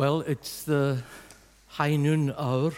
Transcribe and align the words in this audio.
Well, 0.00 0.22
it's 0.22 0.62
the 0.62 1.02
high 1.66 1.96
noon 1.96 2.32
hour, 2.38 2.72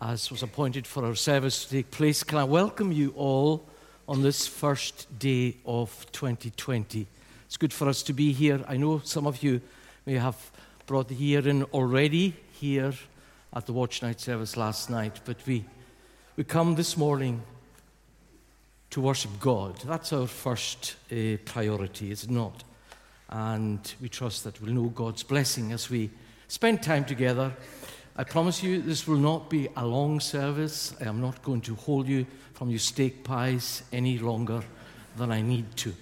as 0.00 0.30
was 0.30 0.42
appointed 0.42 0.86
for 0.86 1.04
our 1.04 1.14
service 1.14 1.66
to 1.66 1.70
take 1.70 1.90
place. 1.90 2.22
Can 2.24 2.38
I 2.38 2.44
welcome 2.44 2.90
you 2.90 3.12
all 3.18 3.68
on 4.08 4.22
this 4.22 4.46
first 4.46 5.18
day 5.18 5.58
of 5.66 6.06
2020? 6.12 7.06
It's 7.44 7.58
good 7.58 7.74
for 7.74 7.86
us 7.86 8.02
to 8.04 8.14
be 8.14 8.32
here. 8.32 8.64
I 8.66 8.78
know 8.78 9.02
some 9.04 9.26
of 9.26 9.42
you 9.42 9.60
may 10.06 10.14
have 10.14 10.50
brought 10.86 11.08
the 11.08 11.14
year 11.14 11.46
in 11.46 11.64
already 11.64 12.34
here 12.54 12.94
at 13.52 13.66
the 13.66 13.74
watch 13.74 14.00
night 14.00 14.18
service 14.18 14.56
last 14.56 14.88
night, 14.88 15.20
but 15.26 15.36
we, 15.46 15.66
we 16.36 16.44
come 16.44 16.76
this 16.76 16.96
morning 16.96 17.42
to 18.88 19.02
worship 19.02 19.32
God. 19.38 19.78
That's 19.80 20.14
our 20.14 20.26
first 20.26 20.96
uh, 21.12 21.36
priority, 21.44 22.10
is 22.10 22.24
it 22.24 22.30
not? 22.30 22.64
And 23.32 23.80
we 23.98 24.10
trust 24.10 24.44
that 24.44 24.60
we'll 24.60 24.74
know 24.74 24.90
God's 24.90 25.22
blessing 25.22 25.72
as 25.72 25.88
we 25.88 26.10
spend 26.48 26.82
time 26.82 27.06
together. 27.06 27.50
I 28.14 28.24
promise 28.24 28.62
you, 28.62 28.82
this 28.82 29.08
will 29.08 29.16
not 29.16 29.48
be 29.48 29.68
a 29.74 29.86
long 29.86 30.20
service. 30.20 30.94
I 31.00 31.04
am 31.08 31.22
not 31.22 31.42
going 31.42 31.62
to 31.62 31.74
hold 31.74 32.06
you 32.06 32.26
from 32.52 32.68
your 32.68 32.78
steak 32.78 33.24
pies 33.24 33.84
any 33.90 34.18
longer 34.18 34.62
than 35.16 35.32
I 35.32 35.40
need 35.40 35.74
to. 35.76 35.94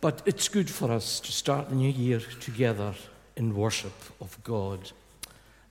But 0.00 0.22
it's 0.24 0.48
good 0.48 0.70
for 0.70 0.90
us 0.90 1.20
to 1.20 1.32
start 1.32 1.68
the 1.68 1.74
new 1.74 1.90
year 1.90 2.20
together 2.40 2.94
in 3.36 3.54
worship 3.54 3.92
of 4.22 4.42
God. 4.42 4.90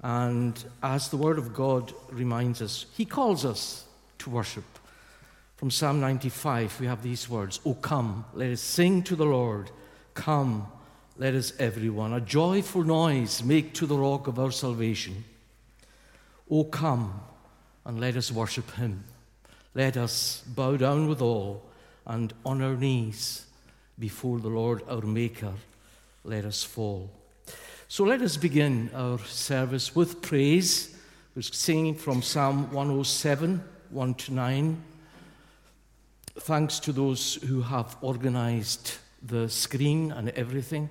And 0.04 0.64
as 0.84 1.10
the 1.10 1.18
Word 1.18 1.40
of 1.40 1.56
God 1.56 1.92
reminds 2.12 2.62
us, 2.62 2.86
He 2.94 3.04
calls 3.04 3.46
us 3.46 3.86
to 4.20 4.30
worship. 4.30 4.64
From 5.56 5.72
Psalm 5.72 6.00
95, 6.00 6.80
we 6.80 6.86
have 6.86 7.02
these 7.02 7.28
words 7.28 7.60
O 7.66 7.74
come, 7.74 8.26
let 8.36 8.52
us 8.52 8.62
sing 8.62 9.02
to 9.04 9.16
the 9.16 9.26
Lord. 9.26 9.72
Come, 10.14 10.68
let 11.18 11.34
us 11.34 11.54
everyone 11.60 12.14
a 12.14 12.22
joyful 12.22 12.84
noise 12.84 13.44
make 13.44 13.74
to 13.76 13.86
the 13.86 13.98
rock 13.98 14.28
of 14.28 14.40
our 14.40 14.52
salvation. 14.52 15.24
O 16.50 16.64
come, 16.64 17.22
and 17.86 18.00
let 18.00 18.16
us 18.16 18.32
worship 18.32 18.72
him. 18.72 19.04
Let 19.76 19.98
us 19.98 20.44
bow 20.48 20.78
down 20.78 21.08
with 21.08 21.22
all 21.22 21.64
and 22.06 22.34
on 22.44 22.62
our 22.62 22.76
knees 22.76 23.46
before 24.00 24.40
the 24.40 24.50
Lord 24.50 24.82
our 24.90 25.02
Maker, 25.02 25.54
let 26.24 26.46
us 26.46 26.64
fall. 26.64 27.10
So 27.88 28.04
let 28.04 28.22
us 28.22 28.38
begin 28.38 28.90
our 28.96 29.20
service 29.20 29.96
with 29.96 30.22
praise. 30.22 30.96
We're 31.36 31.42
singing 31.42 31.96
from 31.96 32.22
Psalm 32.22 32.72
107, 32.72 33.64
1 33.90 34.14
to 34.16 34.34
9. 34.34 34.84
Thanks 36.40 36.80
to 36.80 36.92
those 36.92 37.36
who 37.36 37.62
have 37.62 37.98
organized 38.02 38.94
the 39.22 39.50
screen 39.50 40.12
and 40.12 40.30
everything. 40.30 40.90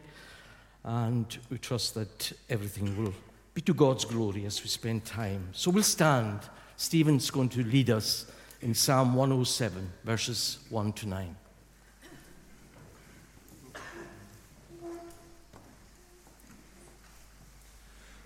And 0.84 1.26
we 1.50 1.58
trust 1.58 1.94
that 1.94 2.32
everything 2.48 3.02
will 3.02 3.14
be 3.54 3.60
to 3.62 3.74
God's 3.74 4.04
glory 4.04 4.46
as 4.46 4.62
we 4.62 4.68
spend 4.68 5.04
time. 5.04 5.48
So 5.52 5.70
we'll 5.70 5.82
stand. 5.82 6.40
Stephen's 6.76 7.30
going 7.30 7.48
to 7.50 7.64
lead 7.64 7.90
us 7.90 8.30
in 8.60 8.74
Psalm 8.74 9.14
107, 9.14 9.90
verses 10.04 10.58
1 10.70 10.92
to 10.94 11.08
9. 11.08 11.36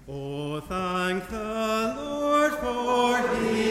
Oh, 0.08 0.61
thank 0.61 1.28
the 1.28 1.95
Lord 1.97 2.53
for 2.55 3.62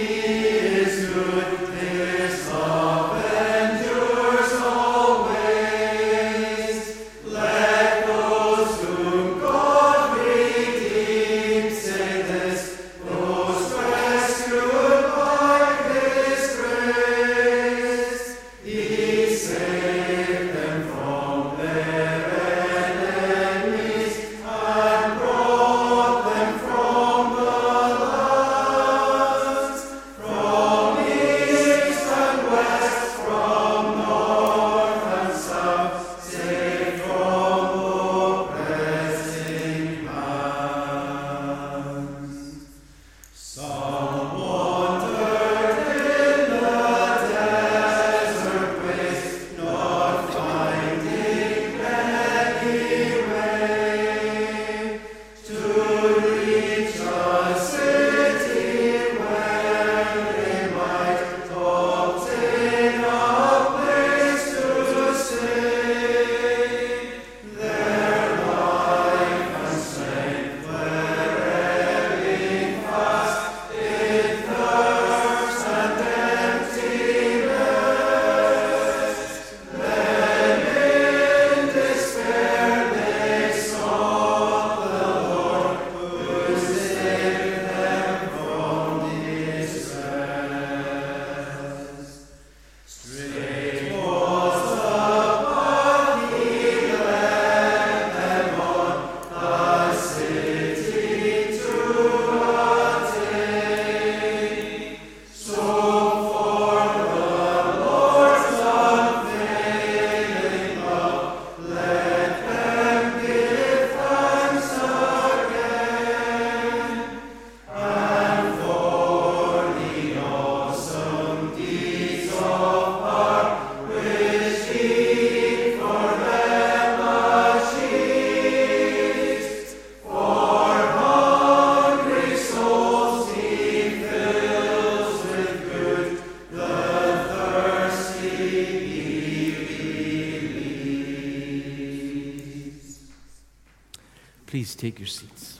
take 144.81 144.97
your 144.97 145.07
seats. 145.07 145.59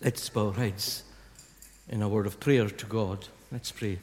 Let's 0.00 0.28
bow 0.28 0.48
our 0.48 0.52
heads 0.52 1.04
in 1.88 2.02
a 2.02 2.08
word 2.08 2.26
of 2.26 2.40
prayer 2.40 2.68
to 2.68 2.86
God. 2.86 3.28
Let's 3.52 3.70
pray. 3.70 4.00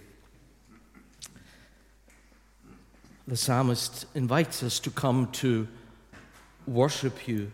The 3.28 3.36
psalmist 3.36 4.06
invites 4.16 4.64
us 4.64 4.80
to 4.80 4.90
come 4.90 5.28
to 5.34 5.68
worship 6.66 7.28
you, 7.28 7.52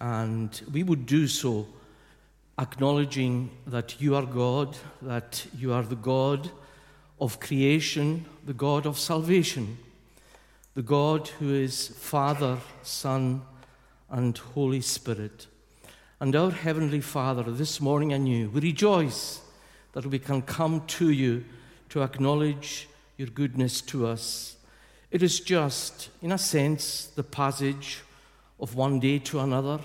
and 0.00 0.62
we 0.72 0.84
would 0.84 1.06
do 1.06 1.26
so 1.26 1.66
acknowledging 2.56 3.50
that 3.66 4.00
you 4.00 4.14
are 4.14 4.26
God, 4.26 4.76
that 5.02 5.44
you 5.58 5.72
are 5.72 5.82
the 5.82 5.96
God 5.96 6.48
of 7.20 7.40
creation, 7.40 8.26
the 8.46 8.54
God 8.54 8.86
of 8.86 8.96
salvation 8.96 9.76
the 10.74 10.82
God 10.82 11.26
who 11.26 11.52
is 11.52 11.88
Father, 11.88 12.58
Son, 12.82 13.42
and 14.08 14.38
Holy 14.38 14.80
Spirit. 14.80 15.48
And 16.20 16.36
our 16.36 16.50
Heavenly 16.50 17.00
Father, 17.00 17.42
this 17.42 17.80
morning 17.80 18.12
anew, 18.12 18.50
we 18.50 18.60
rejoice 18.60 19.40
that 19.92 20.06
we 20.06 20.18
can 20.20 20.42
come 20.42 20.86
to 20.86 21.10
you 21.10 21.44
to 21.88 22.02
acknowledge 22.02 22.88
your 23.16 23.28
goodness 23.28 23.80
to 23.80 24.06
us. 24.06 24.56
It 25.10 25.24
is 25.24 25.40
just, 25.40 26.10
in 26.22 26.30
a 26.30 26.38
sense, 26.38 27.06
the 27.16 27.24
passage 27.24 28.02
of 28.60 28.76
one 28.76 29.00
day 29.00 29.18
to 29.18 29.40
another, 29.40 29.80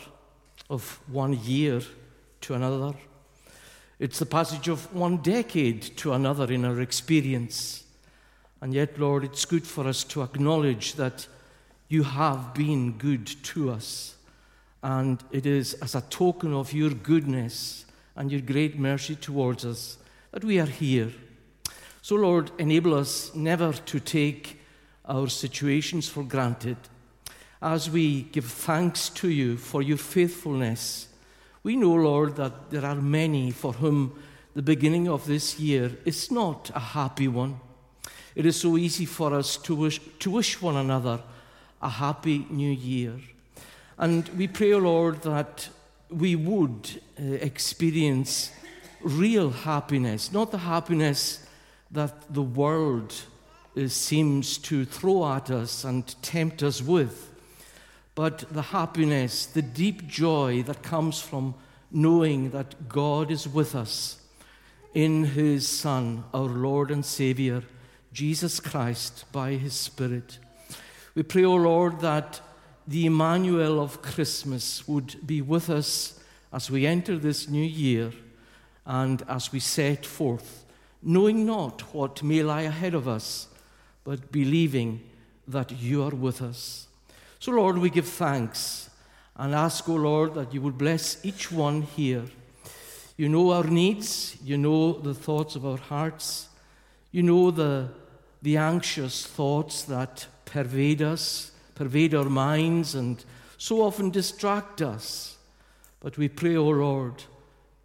of 0.70 1.00
one 1.08 1.34
year 1.34 1.82
to 2.42 2.54
another. 2.54 2.96
It's 3.98 4.20
the 4.20 4.26
passage 4.28 4.68
of 4.68 4.94
one 4.94 5.18
decade 5.18 5.82
to 5.98 6.14
another 6.14 6.52
in 6.52 6.64
our 6.64 6.80
experience. 6.80 7.85
And 8.66 8.74
yet, 8.74 8.98
Lord, 8.98 9.24
it's 9.24 9.46
good 9.46 9.68
for 9.68 9.88
us 9.88 10.04
to 10.06 10.24
acknowledge 10.24 10.96
that 10.96 11.28
you 11.88 12.02
have 12.02 12.56
been 12.56 12.94
good 12.94 13.28
to 13.28 13.70
us. 13.70 14.16
And 14.82 15.24
it 15.32 15.46
is 15.46 15.76
as 15.84 15.94
a 15.94 16.02
token 16.02 16.52
of 16.52 16.74
your 16.74 16.90
goodness 16.90 17.86
and 18.16 18.32
your 18.32 18.42
great 18.42 18.80
mercy 18.80 19.18
towards 19.18 19.66
us 19.66 20.00
that 20.32 20.44
we 20.44 20.60
are 20.60 20.66
here. 20.66 21.12
So, 22.02 22.16
Lord, 22.16 22.50
enable 22.58 22.96
us 22.96 23.36
never 23.36 23.72
to 23.72 24.00
take 24.00 24.60
our 25.08 25.28
situations 25.28 26.10
for 26.10 26.24
granted. 26.24 26.78
As 27.62 27.88
we 27.88 28.24
give 28.24 28.46
thanks 28.46 29.10
to 29.10 29.30
you 29.30 29.58
for 29.58 29.84
your 29.84 29.98
faithfulness, 29.98 31.10
we 31.62 31.76
know, 31.76 31.94
Lord, 31.94 32.36
that 32.38 32.72
there 32.72 32.86
are 32.86 32.96
many 32.96 33.52
for 33.52 33.74
whom 33.74 34.20
the 34.56 34.64
beginning 34.64 35.08
of 35.08 35.28
this 35.28 35.60
year 35.60 35.92
is 36.04 36.32
not 36.32 36.72
a 36.74 36.80
happy 36.80 37.28
one. 37.28 37.60
It 38.36 38.46
is 38.46 38.60
so 38.60 38.78
easy 38.78 39.06
for 39.06 39.34
us 39.34 39.56
to 39.58 39.74
wish, 39.74 40.02
to 40.20 40.30
wish 40.30 40.62
one 40.62 40.76
another 40.76 41.22
a 41.82 41.90
happy 41.90 42.46
new 42.50 42.72
year. 42.72 43.14
And 43.98 44.28
we 44.30 44.48
pray, 44.48 44.74
O 44.74 44.80
Lord, 44.80 45.22
that 45.22 45.70
we 46.10 46.36
would 46.36 47.02
uh, 47.20 47.24
experience 47.24 48.52
real 49.02 49.52
happiness, 49.52 50.34
not 50.34 50.52
the 50.52 50.58
happiness 50.58 51.48
that 51.92 52.34
the 52.34 52.42
world 52.42 53.14
uh, 53.78 53.88
seems 53.88 54.58
to 54.58 54.84
throw 54.84 55.34
at 55.34 55.50
us 55.50 55.86
and 55.86 56.22
tempt 56.22 56.62
us 56.62 56.82
with, 56.82 57.32
but 58.16 58.46
the 58.52 58.62
happiness, 58.62 59.46
the 59.46 59.62
deep 59.62 60.08
joy 60.08 60.64
that 60.64 60.84
comes 60.84 61.22
from 61.22 61.56
knowing 61.92 62.50
that 62.50 62.90
God 62.90 63.32
is 63.32 63.48
with 63.48 63.76
us 63.76 64.20
in 64.94 65.24
His 65.24 65.68
Son, 65.68 66.24
our 66.34 66.48
Lord 66.48 66.92
and 66.92 67.06
Savior, 67.06 67.64
Jesus 68.16 68.62
Christ, 68.62 69.26
by 69.34 69.56
His 69.56 69.74
Spirit. 69.74 70.40
We 71.16 71.24
pray, 71.24 71.44
O 71.44 71.52
oh 71.52 71.56
Lord, 71.56 72.00
that 72.00 72.40
the 72.88 73.08
Emmanuel 73.08 73.78
of 73.78 74.02
Christmas 74.02 74.88
would 74.88 75.28
be 75.28 75.42
with 75.42 75.70
us 75.70 76.18
as 76.54 76.72
we 76.72 76.86
enter 76.86 77.18
this 77.18 77.50
new 77.50 77.66
year 77.66 78.14
and 78.86 79.22
as 79.28 79.52
we 79.52 79.60
set 79.60 80.06
forth, 80.06 80.64
knowing 81.04 81.46
not 81.46 81.94
what 81.94 82.24
may 82.24 82.42
lie 82.42 82.62
ahead 82.62 82.94
of 82.94 83.06
us, 83.06 83.50
but 84.06 84.32
believing 84.32 85.02
that 85.46 85.74
you 85.74 86.02
are 86.02 86.16
with 86.16 86.42
us. 86.42 86.88
So, 87.40 87.52
Lord, 87.52 87.78
we 87.78 87.90
give 87.90 88.08
thanks 88.08 88.90
and 89.36 89.54
ask, 89.54 89.90
O 89.90 89.94
oh 89.94 89.98
Lord, 89.98 90.36
that 90.36 90.54
you 90.54 90.62
would 90.62 90.78
bless 90.78 91.18
each 91.26 91.52
one 91.52 91.82
here. 91.82 92.24
You 93.18 93.28
know 93.28 93.52
our 93.52 93.66
needs, 93.66 94.38
you 94.42 94.58
know 94.58 94.94
the 94.94 95.14
thoughts 95.14 95.58
of 95.58 95.66
our 95.66 95.78
hearts, 95.78 96.48
you 97.12 97.22
know 97.22 97.52
the, 97.52 97.90
the 98.46 98.58
anxious 98.58 99.26
thoughts 99.26 99.82
that 99.86 100.28
pervade 100.46 101.02
us, 101.02 101.52
pervade 101.74 102.14
our 102.14 102.30
minds, 102.30 102.94
and 102.94 103.26
so 103.58 103.82
often 103.82 104.12
distract 104.12 104.84
us. 104.84 105.38
But 106.00 106.20
we 106.20 106.30
pray, 106.30 106.56
O 106.56 106.68
oh 106.68 106.70
Lord, 106.70 107.24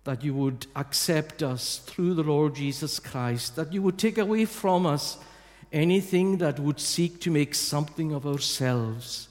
that 0.05 0.23
you 0.23 0.35
would 0.35 0.67
accept 0.77 1.43
us 1.43 1.79
through 1.79 2.13
the 2.13 2.23
Lord 2.23 2.57
Jesus 2.57 2.99
Christ, 2.99 3.57
that 3.57 3.73
you 3.73 3.81
would 3.81 3.97
take 3.97 4.19
away 4.19 4.45
from 4.45 4.85
us 4.85 5.17
anything 5.73 6.37
that 6.37 6.61
would 6.61 6.79
seek 6.79 7.23
to 7.23 7.31
make 7.31 7.55
something 7.55 8.13
of 8.13 8.27
ourselves, 8.27 9.29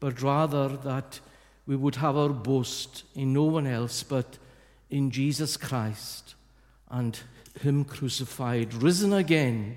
but 0.00 0.22
rather 0.22 0.68
that 0.68 1.20
we 1.66 1.76
would 1.76 1.96
have 1.96 2.16
our 2.16 2.30
boast 2.30 3.04
in 3.14 3.34
no 3.34 3.44
one 3.44 3.66
else 3.66 4.02
but 4.02 4.38
in 4.88 5.10
Jesus 5.10 5.58
Christ 5.58 6.34
and 6.90 7.20
Him 7.60 7.84
crucified, 7.84 8.72
risen 8.72 9.12
again 9.12 9.76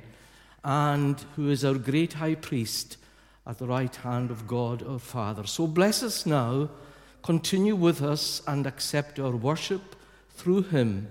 and 0.66 1.24
who 1.36 1.52
is 1.52 1.64
our 1.64 1.76
great 1.76 2.14
high 2.14 2.34
priest 2.34 2.98
at 3.46 3.60
the 3.60 3.68
right 3.68 3.96
hand 3.98 4.32
of 4.32 4.48
God 4.48 4.86
our 4.86 4.98
Father. 4.98 5.46
So 5.46 5.68
bless 5.68 6.02
us 6.02 6.26
now, 6.26 6.70
continue 7.22 7.76
with 7.76 8.02
us, 8.02 8.42
and 8.48 8.66
accept 8.66 9.20
our 9.20 9.36
worship 9.36 9.96
through 10.32 10.64
him. 10.64 11.08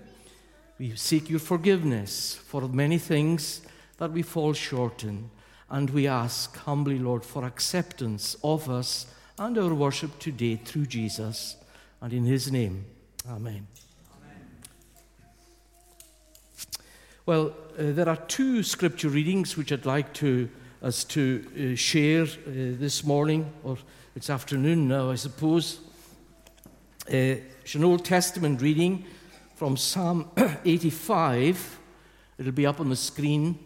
We 0.78 0.96
seek 0.96 1.30
your 1.30 1.38
forgiveness 1.38 2.34
for 2.34 2.68
many 2.68 2.98
things 2.98 3.62
that 3.98 4.10
we 4.10 4.22
fall 4.22 4.54
short 4.54 5.04
in, 5.04 5.30
and 5.70 5.88
we 5.90 6.08
ask 6.08 6.56
humbly, 6.56 6.98
Lord, 6.98 7.24
for 7.24 7.44
acceptance 7.44 8.36
of 8.42 8.68
us 8.68 9.06
and 9.38 9.56
our 9.56 9.72
worship 9.72 10.18
today 10.18 10.56
through 10.56 10.86
Jesus. 10.86 11.56
And 12.00 12.12
in 12.12 12.24
his 12.24 12.50
name, 12.50 12.86
amen. 13.30 13.68
Well, 17.26 17.54
uh, 17.78 17.92
there 17.92 18.10
are 18.10 18.18
two 18.28 18.62
scripture 18.62 19.08
readings 19.08 19.56
which 19.56 19.72
I'd 19.72 19.86
like 19.86 20.12
to 20.14 20.50
us 20.82 21.04
to 21.04 21.72
uh, 21.72 21.74
share 21.74 22.24
uh, 22.24 22.26
this 22.44 23.02
morning 23.02 23.50
or 23.62 23.78
it's 24.14 24.28
afternoon 24.28 24.88
now, 24.88 25.10
I 25.10 25.14
suppose. 25.14 25.80
Uh, 27.08 27.40
it's 27.62 27.74
an 27.76 27.82
Old 27.82 28.04
Testament 28.04 28.60
reading 28.60 29.06
from 29.56 29.78
Psalm 29.78 30.28
85. 30.66 31.80
It'll 32.36 32.52
be 32.52 32.66
up 32.66 32.78
on 32.78 32.90
the 32.90 32.96
screen. 32.96 33.58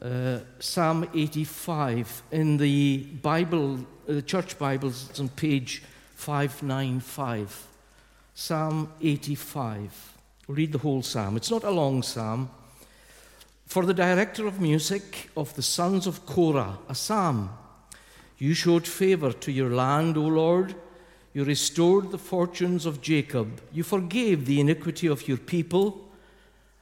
Uh, 0.00 0.38
Psalm 0.58 1.06
85 1.12 2.22
in 2.30 2.56
the 2.56 3.04
Bible, 3.20 3.74
uh, 3.74 4.14
the 4.14 4.22
church 4.22 4.58
Bibles. 4.58 5.10
It's 5.10 5.20
on 5.20 5.28
page 5.28 5.82
595. 6.14 7.66
Psalm 8.32 8.90
85. 9.02 10.14
We'll 10.48 10.56
read 10.56 10.72
the 10.72 10.78
whole 10.78 11.02
psalm. 11.02 11.36
It's 11.36 11.50
not 11.50 11.64
a 11.64 11.70
long 11.70 12.02
psalm. 12.02 12.48
For 13.70 13.86
the 13.86 13.94
director 13.94 14.48
of 14.48 14.60
music 14.60 15.30
of 15.36 15.54
the 15.54 15.62
sons 15.62 16.08
of 16.08 16.26
Korah, 16.26 16.76
a 16.88 16.94
psalm. 16.96 17.50
You 18.36 18.52
showed 18.52 18.84
favor 18.84 19.32
to 19.32 19.52
your 19.52 19.70
land, 19.70 20.16
O 20.16 20.22
Lord. 20.22 20.74
You 21.34 21.44
restored 21.44 22.10
the 22.10 22.18
fortunes 22.18 22.84
of 22.84 23.00
Jacob. 23.00 23.60
You 23.72 23.84
forgave 23.84 24.46
the 24.46 24.58
iniquity 24.58 25.06
of 25.06 25.28
your 25.28 25.36
people 25.36 26.10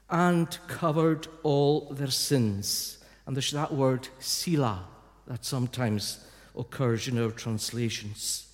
and 0.08 0.48
covered 0.66 1.28
all 1.42 1.90
their 1.90 2.10
sins. 2.10 3.04
And 3.26 3.36
there's 3.36 3.52
that 3.52 3.74
word, 3.74 4.08
Selah, 4.18 4.86
that 5.26 5.44
sometimes 5.44 6.24
occurs 6.56 7.06
in 7.06 7.22
our 7.22 7.32
translations. 7.32 8.48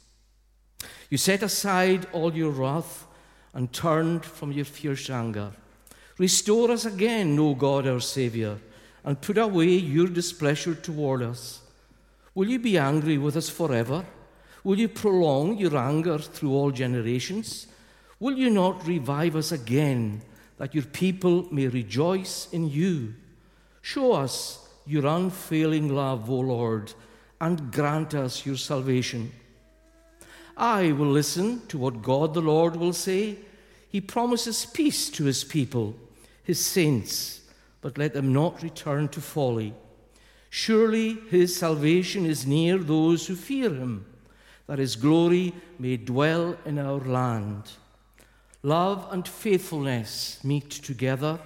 You 1.08 1.18
set 1.18 1.44
aside 1.44 2.08
all 2.12 2.34
your 2.34 2.50
wrath 2.50 3.06
and 3.52 3.72
turned 3.72 4.24
from 4.24 4.50
your 4.50 4.64
fierce 4.64 5.08
anger. 5.08 5.52
Restore 6.16 6.70
us 6.70 6.84
again, 6.84 7.38
O 7.40 7.54
God 7.54 7.88
our 7.88 8.00
Saviour, 8.00 8.58
and 9.04 9.20
put 9.20 9.36
away 9.36 9.68
your 9.70 10.06
displeasure 10.06 10.74
toward 10.74 11.22
us. 11.22 11.60
Will 12.34 12.48
you 12.48 12.58
be 12.58 12.78
angry 12.78 13.18
with 13.18 13.36
us 13.36 13.48
forever? 13.48 14.04
Will 14.62 14.78
you 14.78 14.88
prolong 14.88 15.58
your 15.58 15.76
anger 15.76 16.18
through 16.18 16.52
all 16.52 16.70
generations? 16.70 17.66
Will 18.20 18.36
you 18.36 18.48
not 18.48 18.86
revive 18.86 19.34
us 19.34 19.50
again, 19.50 20.22
that 20.58 20.74
your 20.74 20.84
people 20.84 21.48
may 21.52 21.66
rejoice 21.66 22.48
in 22.52 22.70
you? 22.70 23.14
Show 23.82 24.12
us 24.12 24.68
your 24.86 25.06
unfailing 25.06 25.94
love, 25.94 26.30
O 26.30 26.38
Lord, 26.38 26.92
and 27.40 27.72
grant 27.72 28.14
us 28.14 28.46
your 28.46 28.56
salvation. 28.56 29.32
I 30.56 30.92
will 30.92 31.10
listen 31.10 31.66
to 31.66 31.76
what 31.76 32.02
God 32.02 32.34
the 32.34 32.40
Lord 32.40 32.76
will 32.76 32.92
say. 32.92 33.38
He 33.88 34.00
promises 34.00 34.64
peace 34.64 35.10
to 35.10 35.24
his 35.24 35.42
people 35.42 35.96
his 36.44 36.64
saints, 36.64 37.40
but 37.80 37.98
let 37.98 38.12
them 38.14 38.32
not 38.32 38.62
return 38.62 39.08
to 39.08 39.20
folly. 39.20 39.74
Surely 40.50 41.14
his 41.30 41.56
salvation 41.56 42.24
is 42.24 42.46
near 42.46 42.78
those 42.78 43.26
who 43.26 43.34
fear 43.34 43.70
him, 43.70 44.06
that 44.66 44.78
his 44.78 44.94
glory 44.94 45.52
may 45.78 45.96
dwell 45.96 46.56
in 46.64 46.78
our 46.78 47.00
land. 47.00 47.72
Love 48.62 49.08
and 49.10 49.26
faithfulness 49.26 50.42
meet 50.44 50.70
together, 50.70 51.40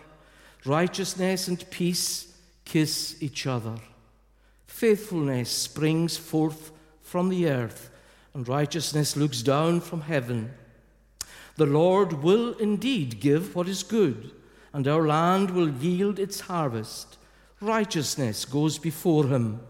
righteousness 0.67 1.49
and 1.49 1.69
peace 1.71 2.35
kiss 2.65 3.17
each 3.21 3.47
other. 3.47 3.77
Faithfulness 4.67 5.51
springs 5.51 6.17
forth 6.17 6.71
from 7.03 7.29
the 7.29 7.49
earth, 7.49 7.91
and 8.35 8.47
righteousness 8.47 9.17
looks 9.17 9.43
down 9.43 9.81
from 9.81 10.03
heaven. 10.03 10.53
The 11.57 11.67
Lord 11.67 12.23
will 12.23 12.57
indeed 12.59 13.21
give 13.21 13.55
what 13.57 13.69
is 13.69 13.83
good 13.83 14.33
and 14.73 14.87
our 14.87 15.07
land 15.07 15.51
will 15.51 15.71
yield 15.71 16.19
its 16.19 16.41
harvest. 16.41 17.17
Righteousness 17.61 18.45
goes 18.45 18.79
before 18.79 19.27
him 19.27 19.61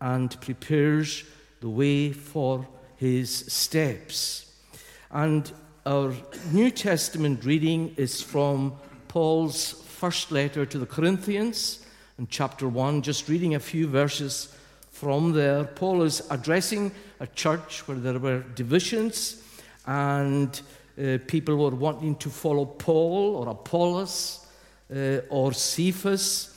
and 0.00 0.40
prepares 0.40 1.24
the 1.60 1.68
way 1.68 2.12
for 2.12 2.66
his 2.96 3.30
steps. 3.30 4.52
And 5.10 5.50
our 5.86 6.12
New 6.52 6.70
Testament 6.70 7.44
reading 7.44 7.94
is 7.96 8.22
from 8.22 8.74
Paul's 9.08 9.72
first 9.72 10.30
letter 10.30 10.66
to 10.66 10.78
the 10.78 10.86
Corinthians 10.86 11.84
in 12.18 12.26
chapter 12.28 12.68
1, 12.68 13.02
just 13.02 13.28
reading 13.28 13.54
a 13.54 13.60
few 13.60 13.86
verses 13.86 14.54
from 14.90 15.32
there. 15.32 15.64
Paul 15.64 16.02
is 16.02 16.22
addressing 16.30 16.92
a 17.20 17.26
church 17.26 17.86
where 17.88 17.96
there 17.96 18.18
were 18.18 18.40
divisions 18.54 19.42
and 19.86 20.60
uh, 21.02 21.18
people 21.26 21.56
were 21.56 21.74
wanting 21.74 22.16
to 22.16 22.28
follow 22.28 22.64
Paul 22.64 23.36
or 23.36 23.48
Apollos 23.48 24.41
or 25.30 25.52
Cephas. 25.52 26.54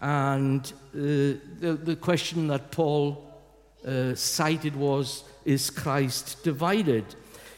And 0.00 0.64
uh, 0.94 1.40
the, 1.60 1.78
the 1.82 1.96
question 1.96 2.48
that 2.48 2.70
Paul 2.70 3.22
uh, 3.86 4.14
cited 4.14 4.76
was 4.76 5.24
Is 5.44 5.70
Christ 5.70 6.42
divided? 6.42 7.04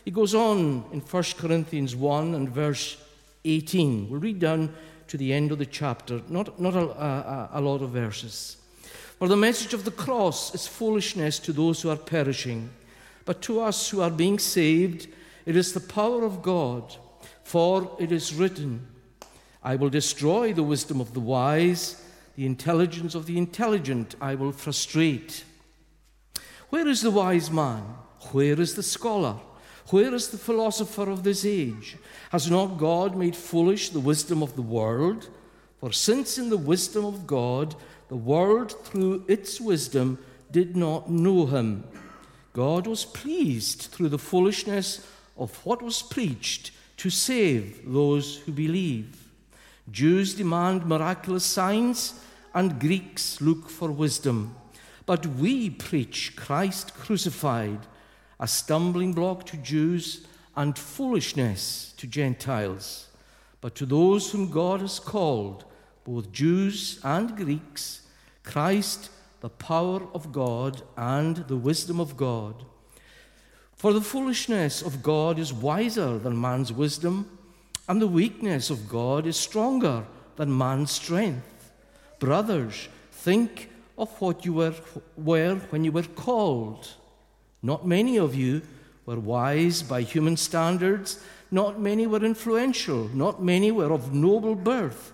He 0.05 0.11
goes 0.11 0.35
on 0.35 0.85
in 0.93 1.01
1 1.01 1.23
Corinthians 1.37 1.95
1 1.95 2.35
and 2.35 2.49
verse 2.49 2.97
18. 3.45 4.09
We'll 4.09 4.21
read 4.21 4.39
down 4.39 4.75
to 5.09 5.17
the 5.17 5.33
end 5.33 5.53
of 5.53 5.59
the 5.59 5.67
chapter, 5.67 6.23
not, 6.29 6.61
not 6.61 6.75
a, 6.75 6.81
a, 6.81 7.51
a 7.55 7.61
lot 7.61 7.83
of 7.83 7.91
verses. 7.91 8.57
For 9.19 9.27
the 9.27 9.37
message 9.37 9.75
of 9.75 9.85
the 9.85 9.91
cross 9.91 10.55
is 10.55 10.67
foolishness 10.67 11.39
to 11.41 11.53
those 11.53 11.83
who 11.83 11.91
are 11.91 11.97
perishing, 11.97 12.71
but 13.25 13.43
to 13.43 13.61
us 13.61 13.91
who 13.91 14.01
are 14.01 14.11
being 14.11 14.39
saved, 14.39 15.09
it 15.45 15.57
is 15.57 15.73
the 15.73 15.81
power 15.81 16.25
of 16.25 16.43
God. 16.43 16.97
For 17.43 17.97
it 17.99 18.13
is 18.13 18.35
written, 18.35 18.87
I 19.69 19.77
will 19.77 19.91
destroy 19.91 20.55
the 20.55 20.63
wisdom 20.63 20.99
of 20.99 21.13
the 21.13 21.21
wise, 21.21 22.03
the 22.37 22.47
intelligence 22.47 23.15
of 23.15 23.27
the 23.27 23.37
intelligent 23.37 24.15
I 24.19 24.35
will 24.35 24.51
frustrate. 24.51 25.45
Where 26.71 26.89
is 26.89 27.03
the 27.03 27.11
wise 27.11 27.51
man? 27.51 27.83
Where 28.33 28.59
is 28.59 28.77
the 28.77 28.83
scholar? 28.83 29.37
Where 29.91 30.15
is 30.15 30.29
the 30.29 30.39
philosopher 30.39 31.11
of 31.11 31.23
this 31.23 31.45
age? 31.45 31.99
Has 32.31 32.51
not 32.51 32.79
God 32.79 33.15
made 33.15 33.37
foolish 33.37 33.91
the 33.91 34.01
wisdom 34.01 34.43
of 34.43 34.57
the 34.57 34.63
world? 34.63 35.29
For 35.81 35.93
since 35.93 36.39
in 36.39 36.49
the 36.49 36.57
wisdom 36.57 37.05
of 37.05 37.27
God, 37.27 37.75
the 38.09 38.17
world 38.17 38.73
through 38.87 39.27
its 39.29 39.61
wisdom 39.61 40.19
did 40.51 40.79
not 40.79 41.11
know 41.11 41.45
him, 41.45 41.85
God 42.55 42.87
was 42.87 43.05
pleased 43.05 43.83
through 43.93 44.09
the 44.09 44.19
foolishness 44.19 45.07
of 45.37 45.55
what 45.67 45.83
was 45.83 46.01
preached 46.01 46.71
to 46.97 47.11
save 47.11 47.83
those 47.85 48.39
who 48.39 48.53
believe. 48.53 49.28
Jews 49.91 50.35
demand 50.35 50.87
miraculous 50.87 51.45
signs, 51.45 52.15
and 52.55 52.81
Greeks 52.81 53.41
look 53.41 53.69
for 53.69 53.91
wisdom. 53.91 54.55
But 55.07 55.27
we 55.27 55.71
preach 55.71 56.35
Christ 56.37 56.95
crucified, 56.95 57.87
a 58.41 58.47
stumbling 58.49 59.13
block 59.13 59.47
to 59.47 59.57
Jews 59.57 60.27
and 60.57 60.77
foolishness 60.77 61.95
to 61.97 62.07
Gentiles. 62.07 63.09
But 63.61 63.75
to 63.77 63.87
those 63.87 64.31
whom 64.31 64.51
God 64.51 64.81
has 64.81 64.99
called, 65.01 65.65
both 66.05 66.33
Jews 66.33 67.01
and 67.03 67.37
Greeks, 67.37 68.03
Christ, 68.43 69.11
the 69.41 69.49
power 69.49 70.03
of 70.15 70.33
God 70.33 70.83
and 70.97 71.37
the 71.49 71.57
wisdom 71.57 72.01
of 72.01 72.17
God. 72.17 72.65
For 73.77 73.93
the 73.93 74.01
foolishness 74.01 74.83
of 74.83 75.03
God 75.03 75.39
is 75.39 75.53
wiser 75.53 76.19
than 76.19 76.41
man's 76.41 76.73
wisdom, 76.73 77.38
and 77.89 78.01
the 78.03 78.07
weakness 78.07 78.69
of 78.71 78.89
God 78.89 79.27
is 79.27 79.37
stronger 79.37 80.05
than 80.37 80.57
man's 80.57 80.91
strength. 80.91 81.73
Brothers, 82.19 82.89
think 83.11 83.71
of 83.97 84.11
what 84.21 84.45
you 84.45 84.53
were, 84.53 84.75
were 85.17 85.57
when 85.71 85.85
you 85.85 85.93
were 85.93 86.03
called. 86.03 86.89
Not 87.63 87.87
many 87.87 88.19
of 88.19 88.35
you 88.35 88.63
were 89.07 89.19
wise 89.19 89.83
by 89.83 90.03
human 90.03 90.37
standards, 90.37 91.21
not 91.51 91.81
many 91.81 92.07
were 92.07 92.25
influential, 92.25 93.09
not 93.15 93.43
many 93.43 93.73
were 93.73 93.93
of 93.93 94.13
noble 94.13 94.55
birth. 94.55 95.13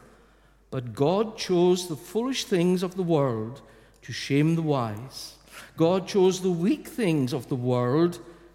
But 0.71 0.95
God 0.95 1.39
chose 1.39 1.87
the 1.87 1.97
foolish 1.97 2.45
things 2.45 2.83
of 2.83 2.97
the 2.97 3.03
world 3.03 3.63
to 4.03 4.13
shame 4.13 4.57
the 4.57 4.63
wise. 4.63 5.37
God 5.77 6.09
chose 6.09 6.41
the 6.41 6.51
weak 6.51 6.89
things 6.89 7.33
of 7.33 7.49
the 7.49 7.55
world 7.55 8.19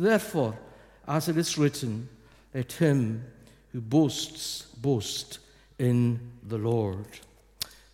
Therefore, 0.00 0.58
as 1.06 1.28
it 1.28 1.36
is 1.36 1.58
written, 1.58 2.08
let 2.54 2.72
him 2.72 3.22
who 3.70 3.82
boasts 3.82 4.62
boast 4.80 5.40
in 5.78 6.18
the 6.42 6.56
Lord. 6.56 7.04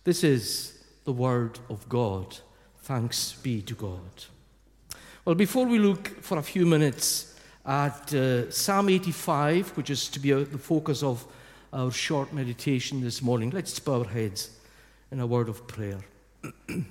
This 0.05 0.23
is 0.23 0.81
the 1.03 1.11
word 1.11 1.59
of 1.69 1.89
God. 1.89 2.37
Thanks 2.83 3.33
be 3.33 3.61
to 3.63 3.75
God. 3.75 4.23
Well, 5.25 5.35
before 5.35 5.65
we 5.65 5.79
look 5.79 6.07
for 6.21 6.37
a 6.37 6.41
few 6.41 6.65
minutes 6.65 7.37
at 7.65 8.13
uh, 8.13 8.49
Psalm 8.51 8.87
85, 8.87 9.75
which 9.75 9.89
is 9.89 10.07
to 10.07 10.21
be 10.21 10.31
uh, 10.31 10.45
the 10.49 10.57
focus 10.57 11.03
of 11.03 11.25
our 11.73 11.91
short 11.91 12.31
meditation 12.31 13.01
this 13.01 13.21
morning, 13.21 13.49
let's 13.49 13.77
bow 13.79 13.99
our 13.99 14.05
heads 14.05 14.51
in 15.11 15.19
a 15.19 15.27
word 15.27 15.49
of 15.49 15.67
prayer. 15.67 15.99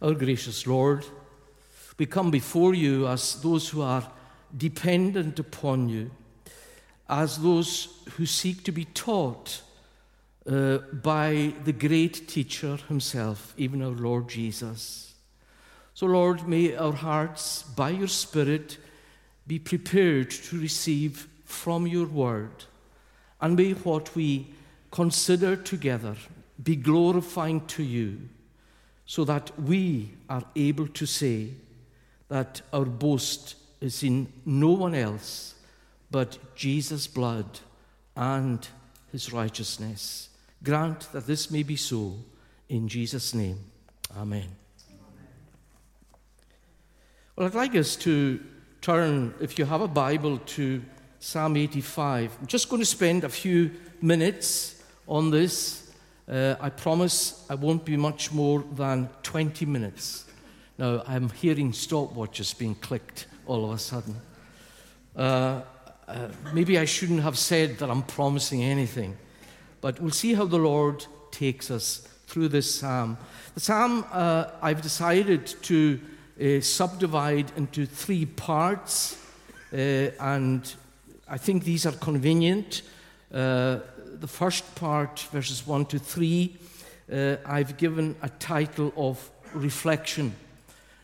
our 0.00 0.14
gracious 0.14 0.66
Lord, 0.66 1.04
we 1.98 2.06
come 2.06 2.30
before 2.30 2.74
you 2.74 3.08
as 3.08 3.42
those 3.42 3.68
who 3.68 3.82
are 3.82 4.08
dependent 4.56 5.38
upon 5.38 5.88
you, 5.88 6.10
as 7.08 7.38
those 7.38 7.88
who 8.12 8.24
seek 8.24 8.62
to 8.64 8.72
be 8.72 8.84
taught 8.84 9.62
uh, 10.48 10.78
by 10.78 11.52
the 11.64 11.72
great 11.72 12.28
teacher 12.28 12.76
himself, 12.88 13.52
even 13.56 13.82
our 13.82 13.90
Lord 13.90 14.28
Jesus. 14.28 15.14
So, 15.92 16.06
Lord, 16.06 16.46
may 16.46 16.76
our 16.76 16.92
hearts, 16.92 17.64
by 17.64 17.90
your 17.90 18.08
Spirit, 18.08 18.78
be 19.46 19.58
prepared 19.58 20.30
to 20.30 20.60
receive 20.60 21.26
from 21.44 21.86
your 21.86 22.06
word. 22.06 22.64
And 23.40 23.56
may 23.56 23.72
what 23.72 24.14
we 24.14 24.54
consider 24.92 25.56
together 25.56 26.14
be 26.62 26.76
glorifying 26.76 27.66
to 27.66 27.82
you, 27.82 28.28
so 29.06 29.24
that 29.24 29.58
we 29.60 30.12
are 30.28 30.44
able 30.54 30.86
to 30.86 31.06
say 31.06 31.50
that 32.28 32.60
our 32.72 32.84
boast 32.84 33.56
is 33.80 34.02
in 34.02 34.32
no 34.44 34.70
one 34.70 34.94
else 34.94 35.54
but 36.10 36.38
Jesus' 36.54 37.06
blood 37.06 37.60
and 38.16 38.66
his 39.12 39.32
righteousness. 39.32 40.28
Grant 40.62 41.12
that 41.12 41.26
this 41.26 41.50
may 41.50 41.62
be 41.62 41.76
so 41.76 42.16
in 42.68 42.88
Jesus' 42.88 43.34
name. 43.34 43.58
Amen. 44.16 44.48
Well, 47.36 47.46
I'd 47.46 47.54
like 47.54 47.76
us 47.76 47.94
to 47.96 48.40
turn, 48.80 49.34
if 49.40 49.58
you 49.58 49.64
have 49.64 49.80
a 49.80 49.88
Bible, 49.88 50.38
to 50.38 50.82
Psalm 51.20 51.56
85. 51.56 52.36
I'm 52.40 52.46
just 52.46 52.68
going 52.68 52.80
to 52.80 52.86
spend 52.86 53.24
a 53.24 53.28
few 53.28 53.70
minutes 54.00 54.82
on 55.06 55.30
this. 55.30 55.92
Uh, 56.28 56.56
I 56.60 56.70
promise 56.70 57.44
I 57.48 57.54
won't 57.54 57.84
be 57.84 57.96
much 57.96 58.32
more 58.32 58.64
than 58.72 59.08
20 59.22 59.66
minutes. 59.66 60.27
Now, 60.78 61.02
I'm 61.08 61.28
hearing 61.30 61.72
stopwatches 61.72 62.56
being 62.56 62.76
clicked 62.76 63.26
all 63.46 63.64
of 63.64 63.72
a 63.72 63.78
sudden. 63.78 64.14
Uh, 65.16 65.62
uh, 66.06 66.28
maybe 66.54 66.78
I 66.78 66.84
shouldn't 66.84 67.22
have 67.22 67.36
said 67.36 67.78
that 67.78 67.90
I'm 67.90 68.04
promising 68.04 68.62
anything, 68.62 69.16
but 69.80 70.00
we'll 70.00 70.12
see 70.12 70.34
how 70.34 70.44
the 70.44 70.58
Lord 70.58 71.04
takes 71.32 71.72
us 71.72 72.06
through 72.28 72.48
this 72.48 72.72
psalm. 72.72 73.18
The 73.54 73.60
psalm 73.60 74.04
uh, 74.12 74.50
I've 74.62 74.80
decided 74.80 75.46
to 75.62 76.00
uh, 76.40 76.60
subdivide 76.60 77.50
into 77.56 77.84
three 77.84 78.26
parts, 78.26 79.20
uh, 79.72 79.76
and 79.76 80.72
I 81.26 81.38
think 81.38 81.64
these 81.64 81.86
are 81.86 81.92
convenient. 81.92 82.82
Uh, 83.34 83.80
the 84.20 84.28
first 84.28 84.76
part, 84.76 85.26
verses 85.32 85.66
1 85.66 85.86
to 85.86 85.98
3, 85.98 86.56
uh, 87.12 87.36
I've 87.44 87.76
given 87.76 88.14
a 88.22 88.28
title 88.28 88.92
of 88.96 89.28
reflection. 89.54 90.34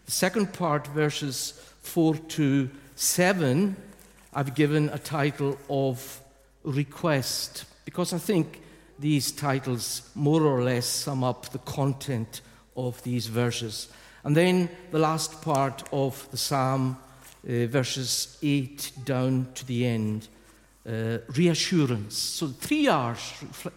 The 0.07 0.11
second 0.11 0.53
part, 0.53 0.87
verses 0.89 1.53
4 1.83 2.17
to 2.17 2.71
7, 2.95 3.77
I've 4.35 4.55
given 4.55 4.91
a 4.91 4.99
title 4.99 5.59
of 5.71 6.21
request, 6.63 7.65
because 7.87 8.13
I 8.13 8.19
think 8.19 8.61
these 8.99 9.33
titles 9.33 10.03
more 10.15 10.43
or 10.43 10.63
less 10.63 10.87
sum 10.87 11.25
up 11.25 11.49
the 11.51 11.59
content 11.59 12.43
of 12.77 13.03
these 13.03 13.29
verses. 13.29 13.89
And 14.25 14.37
then 14.37 14.69
the 14.91 14.99
last 14.99 15.41
part 15.41 15.83
of 15.91 16.29
the 16.31 16.37
psalm, 16.37 16.99
uh, 17.47 17.67
verses 17.67 18.39
8 18.43 18.93
down 19.05 19.49
to 19.55 19.67
the 19.67 19.87
end, 19.87 20.29
uh, 20.87 21.19
reassurance. 21.35 22.17
So 22.17 22.49
three 22.49 22.89
R's 22.89 23.33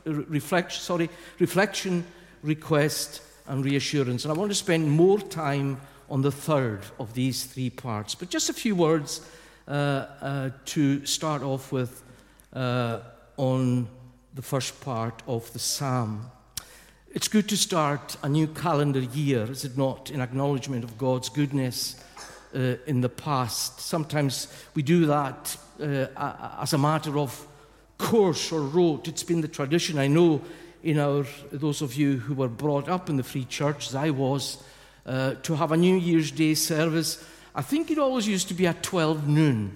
reflect, 0.05 0.73
sorry, 0.73 1.09
reflection, 1.39 2.03
request, 2.43 3.21
and 3.47 3.63
reassurance. 3.63 4.25
And 4.25 4.33
I 4.33 4.37
want 4.37 4.51
to 4.51 4.55
spend 4.55 4.91
more 4.91 5.19
time 5.19 5.79
on 6.09 6.21
the 6.21 6.31
third 6.31 6.81
of 6.99 7.13
these 7.13 7.45
three 7.45 7.69
parts. 7.69 8.15
But 8.15 8.29
just 8.29 8.49
a 8.49 8.53
few 8.53 8.75
words 8.75 9.21
uh, 9.67 9.71
uh, 9.71 10.49
to 10.65 11.05
start 11.05 11.41
off 11.41 11.71
with 11.71 12.03
uh, 12.53 12.99
on 13.37 13.87
the 14.33 14.41
first 14.41 14.79
part 14.81 15.21
of 15.27 15.51
the 15.53 15.59
psalm. 15.59 16.31
It's 17.11 17.27
good 17.27 17.49
to 17.49 17.57
start 17.57 18.17
a 18.21 18.29
new 18.29 18.47
calendar 18.47 18.99
year, 18.99 19.49
is 19.49 19.65
it 19.65 19.77
not, 19.77 20.11
in 20.11 20.21
acknowledgement 20.21 20.83
of 20.83 20.97
God's 20.97 21.29
goodness 21.29 21.95
uh, 22.55 22.75
in 22.85 23.01
the 23.01 23.09
past. 23.09 23.79
Sometimes 23.79 24.47
we 24.75 24.83
do 24.83 25.05
that 25.07 25.57
uh, 25.81 26.07
as 26.61 26.73
a 26.73 26.77
matter 26.77 27.17
of 27.17 27.45
course 27.97 28.51
or 28.51 28.61
rote. 28.61 29.07
It's 29.07 29.23
been 29.23 29.41
the 29.41 29.47
tradition, 29.47 29.97
I 29.97 30.07
know, 30.07 30.41
in 30.83 30.99
our, 30.99 31.25
those 31.51 31.81
of 31.81 31.95
you 31.95 32.17
who 32.17 32.35
were 32.35 32.47
brought 32.47 32.87
up 32.87 33.09
in 33.09 33.17
the 33.17 33.23
Free 33.23 33.45
Church, 33.45 33.87
as 33.87 33.95
I 33.95 34.11
was, 34.11 34.63
uh, 35.07 35.35
to 35.43 35.55
have 35.55 35.71
a 35.71 35.77
New 35.77 35.95
Year's 35.95 36.31
Day 36.31 36.53
service. 36.53 37.23
I 37.55 37.61
think 37.61 37.89
it 37.89 37.97
always 37.97 38.27
used 38.27 38.49
to 38.49 38.53
be 38.53 38.67
at 38.67 38.83
12 38.83 39.27
noon. 39.27 39.73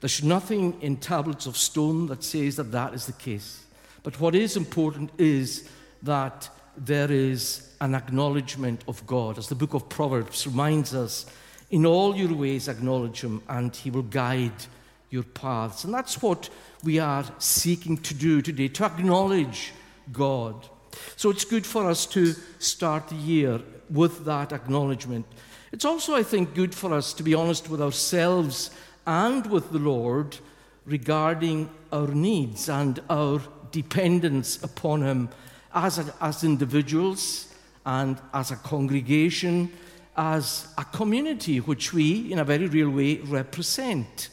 There's 0.00 0.22
nothing 0.22 0.78
in 0.82 0.96
tablets 0.98 1.46
of 1.46 1.56
stone 1.56 2.08
that 2.08 2.22
says 2.22 2.56
that 2.56 2.72
that 2.72 2.92
is 2.92 3.06
the 3.06 3.12
case. 3.12 3.64
But 4.02 4.20
what 4.20 4.34
is 4.34 4.56
important 4.56 5.10
is 5.16 5.68
that 6.02 6.50
there 6.76 7.10
is 7.10 7.70
an 7.80 7.94
acknowledgement 7.94 8.84
of 8.88 9.06
God. 9.06 9.38
As 9.38 9.48
the 9.48 9.54
book 9.54 9.74
of 9.74 9.88
Proverbs 9.88 10.46
reminds 10.46 10.94
us, 10.94 11.24
in 11.70 11.86
all 11.86 12.14
your 12.14 12.34
ways 12.34 12.68
acknowledge 12.68 13.22
Him, 13.22 13.42
and 13.48 13.74
He 13.74 13.90
will 13.90 14.02
guide 14.02 14.66
your 15.10 15.22
paths. 15.22 15.84
And 15.84 15.94
that's 15.94 16.20
what 16.20 16.50
we 16.82 16.98
are 16.98 17.24
seeking 17.38 17.96
to 17.98 18.14
do 18.14 18.42
today, 18.42 18.68
to 18.68 18.84
acknowledge 18.84 19.72
God. 20.12 20.68
So 21.16 21.30
it's 21.30 21.44
good 21.44 21.64
for 21.64 21.88
us 21.88 22.06
to 22.06 22.34
start 22.58 23.08
the 23.08 23.16
year 23.16 23.60
with 23.90 24.24
that 24.24 24.52
acknowledgement. 24.52 25.26
It's 25.72 25.84
also, 25.84 26.14
I 26.14 26.22
think, 26.22 26.54
good 26.54 26.74
for 26.74 26.92
us 26.92 27.12
to 27.14 27.22
be 27.22 27.34
honest 27.34 27.68
with 27.68 27.82
ourselves 27.82 28.70
and 29.06 29.46
with 29.46 29.70
the 29.72 29.78
Lord 29.78 30.36
regarding 30.84 31.70
our 31.92 32.08
needs 32.08 32.68
and 32.68 33.00
our 33.10 33.40
dependence 33.72 34.62
upon 34.62 35.02
Him 35.02 35.28
as, 35.74 35.98
a, 35.98 36.14
as 36.20 36.44
individuals 36.44 37.52
and 37.84 38.18
as 38.32 38.50
a 38.50 38.56
congregation, 38.56 39.70
as 40.16 40.68
a 40.78 40.84
community 40.84 41.58
which 41.58 41.92
we, 41.92 42.32
in 42.32 42.38
a 42.38 42.44
very 42.44 42.66
real 42.66 42.90
way, 42.90 43.16
represent. 43.16 44.28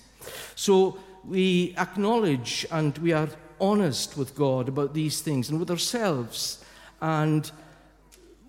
So 0.55 0.99
we 1.25 1.75
acknowledge 1.77 2.65
and 2.71 2.97
we 2.99 3.13
are 3.13 3.29
honest 3.59 4.17
with 4.17 4.35
God 4.35 4.69
about 4.69 4.93
these 4.93 5.21
things 5.21 5.49
and 5.49 5.59
with 5.59 5.71
ourselves. 5.71 6.63
And 7.01 7.49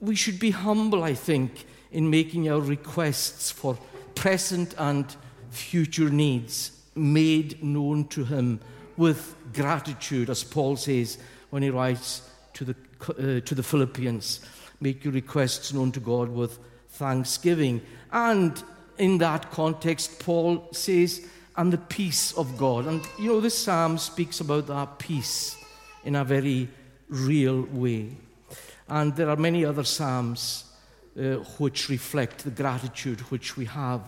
we 0.03 0.17
should 0.17 0.39
be 0.39 0.51
humble, 0.51 1.05
I 1.05 1.15
think, 1.15 1.65
in 1.93 2.11
making 2.11 2.51
our 2.51 2.61
requests 2.61 3.51
for 3.51 3.79
present 4.15 4.75
and 4.77 5.07
future 5.51 6.11
needs 6.11 6.73
made 6.95 7.63
known 7.63 8.09
to 8.09 8.25
Him 8.25 8.61
with 8.97 9.35
gratitude, 9.55 10.29
as 10.29 10.45
Paul 10.45 10.77
says 10.77 11.19
when 11.51 11.63
he 11.63 11.71
writes 11.71 12.29
to 12.55 12.65
the, 12.65 12.77
uh, 13.09 13.41
to 13.41 13.55
the 13.55 13.63
Philippians. 13.63 14.41
Make 14.81 15.05
your 15.05 15.13
requests 15.13 15.73
known 15.73 15.93
to 15.93 16.01
God 16.01 16.29
with 16.29 16.59
thanksgiving. 16.91 17.81
And 18.11 18.63
in 18.99 19.19
that 19.19 19.51
context, 19.51 20.19
Paul 20.19 20.69
says, 20.73 21.27
and 21.57 21.73
the 21.73 21.79
peace 21.79 22.33
of 22.33 22.57
God. 22.59 22.87
And 22.87 23.03
you 23.19 23.29
know, 23.29 23.41
this 23.41 23.57
psalm 23.57 23.99
speaks 23.99 24.41
about 24.41 24.67
that 24.67 24.99
peace 24.99 25.57
in 26.05 26.17
a 26.17 26.25
very 26.25 26.69
real 27.09 27.63
way. 27.71 28.17
And 28.89 29.15
there 29.17 29.29
are 29.29 29.37
many 29.37 29.65
other 29.65 29.85
psalms 29.85 30.65
uh, 31.17 31.37
which 31.59 31.89
reflect 31.89 32.45
the 32.45 32.51
gratitude 32.51 33.21
which 33.31 33.57
we 33.57 33.67
have. 33.67 34.03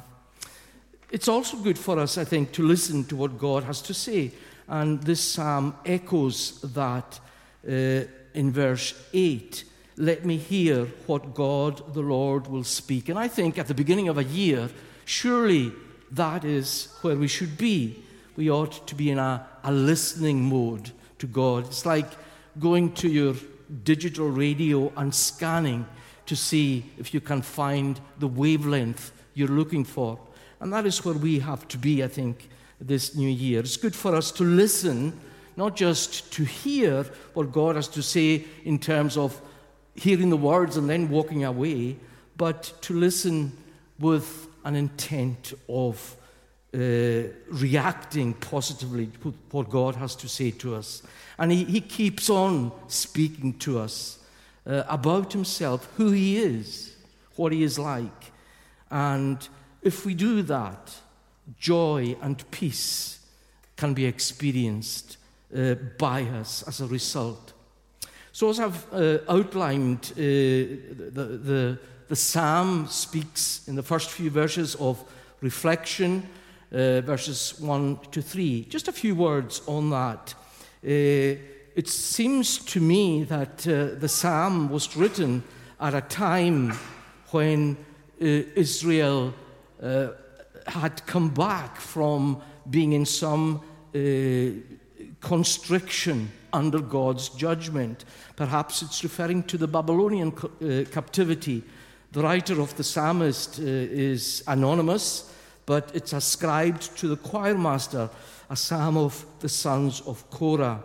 It's 1.10 1.28
also 1.28 1.56
good 1.58 1.78
for 1.78 1.98
us, 1.98 2.18
I 2.18 2.24
think, 2.24 2.52
to 2.52 2.62
listen 2.62 3.04
to 3.04 3.16
what 3.16 3.38
God 3.38 3.64
has 3.64 3.80
to 3.82 3.94
say. 3.94 4.32
And 4.66 5.02
this 5.02 5.20
psalm 5.20 5.76
echoes 5.84 6.60
that 6.62 7.20
uh, 7.66 8.04
in 8.34 8.50
verse 8.50 8.94
8. 9.12 9.64
Let 9.96 10.24
me 10.24 10.37
hear 10.37 10.87
what 11.06 11.34
God 11.34 11.94
the 11.94 12.00
Lord 12.00 12.48
will 12.48 12.64
speak. 12.64 13.08
And 13.08 13.18
I 13.18 13.28
think 13.28 13.58
at 13.58 13.68
the 13.68 13.74
beginning 13.74 14.08
of 14.08 14.18
a 14.18 14.24
year, 14.24 14.68
surely 15.04 15.72
that 16.10 16.44
is 16.44 16.88
where 17.02 17.16
we 17.16 17.28
should 17.28 17.56
be. 17.56 18.02
We 18.37 18.50
ought 18.50 18.87
to 18.88 18.94
be 18.94 19.10
in 19.10 19.18
a, 19.18 19.46
a 19.62 19.70
listening 19.70 20.42
mode 20.42 20.90
to 21.18 21.26
God. 21.26 21.66
It's 21.66 21.87
like 21.87 22.10
going 22.58 22.92
to 22.94 23.08
your 23.08 23.34
digital 23.85 24.29
radio 24.29 24.92
and 24.96 25.14
scanning 25.14 25.87
to 26.27 26.37
see 26.37 26.85
if 26.98 27.12
you 27.12 27.20
can 27.20 27.42
find 27.42 28.00
the 28.18 28.29
wavelength 28.29 29.12
you're 29.35 29.48
looking 29.48 29.85
for. 29.85 30.18
And 30.61 30.72
that 30.72 30.87
is 30.87 31.05
where 31.05 31.14
we 31.14 31.38
have 31.40 31.68
to 31.68 31.79
be, 31.79 32.03
I 32.03 32.09
think, 32.09 32.48
this 32.81 33.14
new 33.14 33.29
year. 33.29 33.61
It's 33.61 33.77
good 33.77 33.94
for 33.94 34.14
us 34.14 34.31
to 34.33 34.44
listen, 34.44 35.18
not 35.57 35.77
just 35.77 36.33
to 36.33 36.44
hear 36.44 37.05
what 37.35 37.53
God 37.53 37.77
has 37.77 37.88
to 37.88 38.03
say 38.03 38.44
in 38.64 38.79
terms 38.79 39.16
of 39.16 39.40
hearing 39.94 40.31
the 40.31 40.37
words 40.37 40.77
and 40.77 40.88
then 40.88 41.09
walking 41.09 41.44
away, 41.44 41.96
but 42.37 42.72
to 42.83 42.94
listen 42.94 43.53
with 43.98 44.48
an 44.64 44.74
intent 44.74 45.53
of 45.68 46.16
uh, 46.74 47.28
reacting 47.48 48.34
positively 48.34 49.06
to 49.22 49.34
what 49.50 49.70
God 49.70 49.94
has 49.96 50.16
to 50.16 50.28
say 50.28 50.50
to 50.50 50.74
us. 50.74 51.02
And 51.38 51.52
he, 51.52 51.64
he 51.64 51.80
keeps 51.80 52.28
on 52.28 52.72
speaking 52.88 53.58
to 53.60 53.78
us 53.78 54.18
uh, 54.66 54.82
about 54.88 55.32
himself, 55.32 55.88
who 55.96 56.10
he 56.10 56.38
is, 56.38 56.96
what 57.37 57.52
he 57.52 57.62
is 57.62 57.78
like. 57.78 58.32
And 58.90 59.46
if 59.82 60.04
we 60.04 60.14
do 60.14 60.42
that, 60.42 60.94
joy 61.58 62.16
and 62.20 62.50
peace 62.50 63.20
can 63.76 63.94
be 63.94 64.06
experienced 64.06 65.16
uh, 65.56 65.74
by 65.98 66.22
us 66.22 66.62
as 66.66 66.80
a 66.80 66.87
result. 66.87 67.52
So, 68.32 68.50
as 68.50 68.58
I've 68.58 68.92
uh, 68.92 69.18
outlined, 69.28 70.12
uh, 70.12 70.16
the, 70.16 71.40
the 71.42 71.78
the 72.08 72.16
psalm 72.16 72.87
speaks 72.88 73.66
in 73.66 73.76
the 73.76 73.82
first 73.82 74.10
few 74.10 74.30
verses 74.30 74.74
of 74.76 75.02
reflection, 75.40 76.28
uh, 76.74 77.00
verses 77.02 77.58
1 77.60 77.98
to 78.10 78.20
3. 78.20 78.64
Just 78.64 78.88
a 78.88 78.92
few 78.92 79.14
words 79.14 79.62
on 79.66 79.90
that. 79.90 80.34
Uh, 80.84 81.38
it 81.76 81.88
seems 81.88 82.58
to 82.58 82.80
me 82.80 83.24
that 83.24 83.66
uh, 83.66 83.98
the 83.98 84.08
psalm 84.08 84.68
was 84.68 84.96
written 84.96 85.42
at 85.80 85.94
a 85.94 86.00
time 86.00 86.72
when 87.30 87.76
uh, 88.20 88.24
Israel 88.56 89.32
uh, 89.82 90.08
had 90.66 91.06
come 91.06 91.30
back 91.30 91.76
from 91.76 92.42
being 92.68 92.92
in 92.92 93.06
some 93.06 93.60
uh, 93.94 93.98
constriction 95.20 96.30
under 96.52 96.80
God's 96.80 97.28
judgment. 97.30 98.04
Perhaps 98.37 98.82
it's 98.82 99.02
referring 99.02 99.42
to 99.44 99.56
the 99.56 99.68
Babylonian 99.68 100.32
captivity 100.87 101.62
the 102.14 102.22
writer 102.22 102.60
of 102.60 102.76
the 102.76 102.84
psalmist 102.84 103.58
is 103.58 104.44
anonymous, 104.46 105.34
but 105.66 105.90
it's 105.94 106.12
ascribed 106.12 106.96
to 106.98 107.09
the 107.09 107.16
choir 107.16 107.57
master, 107.57 108.11
a 108.50 108.57
psalm 108.57 108.96
of 108.96 109.24
the 109.40 109.48
sons 109.48 110.00
of 110.03 110.29
Korah, 110.31 110.83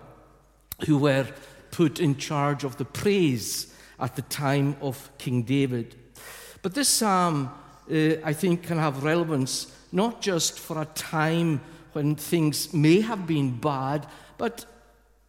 who 0.85 0.97
were 0.97 1.27
put 1.71 1.99
in 1.99 2.17
charge 2.17 2.63
of 2.63 2.77
the 2.77 2.85
praise 2.85 3.73
at 3.99 4.15
the 4.15 4.21
time 4.23 4.75
of 4.81 5.09
King 5.17 5.43
David. 5.43 5.95
But 6.61 6.73
this 6.73 6.89
psalm, 6.89 7.51
uh, 7.91 8.15
I 8.23 8.33
think, 8.33 8.63
can 8.63 8.77
have 8.77 9.03
relevance 9.03 9.75
not 9.91 10.21
just 10.21 10.59
for 10.59 10.81
a 10.81 10.85
time 10.85 11.61
when 11.93 12.15
things 12.15 12.73
may 12.73 13.01
have 13.01 13.25
been 13.25 13.59
bad, 13.59 14.05
but 14.37 14.65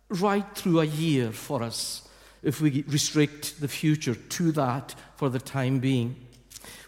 right 0.09 0.47
through 0.55 0.81
a 0.81 0.85
year 0.85 1.33
for 1.33 1.63
us 1.63 2.09
if 2.43 2.61
we 2.61 2.85
restrict 2.89 3.61
the 3.61 3.69
future 3.69 4.15
to 4.15 4.53
that 4.53 4.95
for 5.17 5.29
the 5.29 5.39
time 5.39 5.79
being. 5.79 6.17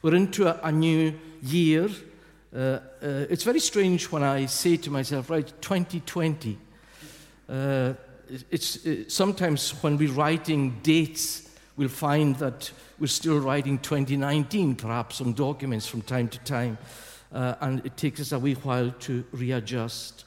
We're 0.01 0.15
into 0.15 0.47
a, 0.47 0.59
a 0.63 0.73
new 0.73 1.15
year. 1.43 1.89
Uh, 2.55 2.59
uh, 2.59 2.81
it's 3.31 3.45
very 3.45 3.61
strange 3.61 4.13
when 4.13 4.23
I 4.23 4.45
say 4.45 4.77
to 4.77 4.91
myself, 4.91 5.31
right, 5.31 5.47
2020. 5.63 6.59
Uh, 7.49 7.95
it's, 8.51 8.85
it, 8.85 9.11
sometimes 9.11 9.71
when 9.83 9.97
we're 9.97 10.13
writing 10.13 10.79
dates, 10.83 11.49
we'll 11.77 11.89
find 11.89 12.37
that 12.37 12.71
we're 12.99 13.07
still 13.07 13.39
writing 13.39 13.79
2019, 13.79 14.75
perhaps, 14.77 15.23
on 15.23 15.33
documents 15.33 15.87
from 15.87 16.03
time 16.03 16.29
to 16.29 16.39
time. 16.41 16.77
Uh, 17.33 17.55
and 17.63 17.87
it 17.87 17.97
takes 17.97 18.21
us 18.21 18.33
a 18.33 18.39
wee 18.39 18.53
while 18.55 18.91
to 19.01 19.25
readjust. 19.33 20.27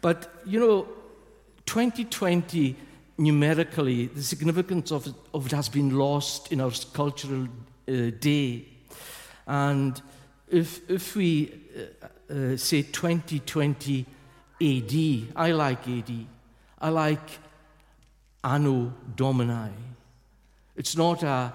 But, 0.00 0.32
you 0.46 0.60
know, 0.60 0.86
2020 1.66 2.76
numerically, 3.18 4.06
the 4.06 4.22
significance 4.22 4.92
of 4.92 5.08
it, 5.08 5.14
of 5.34 5.46
it 5.46 5.52
has 5.52 5.68
been 5.68 5.98
lost 5.98 6.52
in 6.52 6.60
our 6.60 6.70
cultural 6.92 7.48
uh, 7.88 8.10
day. 8.20 8.66
And 9.48 10.00
if, 10.50 10.90
if 10.90 11.16
we 11.16 11.52
uh, 11.76 12.32
uh, 12.32 12.56
say 12.56 12.82
2020 12.82 14.06
AD, 14.60 15.36
I 15.36 15.52
like 15.52 15.88
AD. 15.88 16.26
I 16.80 16.88
like 16.88 17.38
Anno 18.42 18.92
Domini. 19.16 19.70
It's 20.76 20.96
not 20.96 21.22
a, 21.22 21.52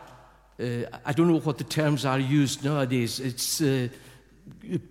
uh, 0.59 0.65
I 1.05 1.13
don't 1.13 1.27
know 1.27 1.39
what 1.39 1.57
the 1.57 1.63
terms 1.63 2.05
are 2.05 2.19
used 2.19 2.63
nowadays. 2.63 3.19
It's 3.19 3.61
uh, 3.61 3.89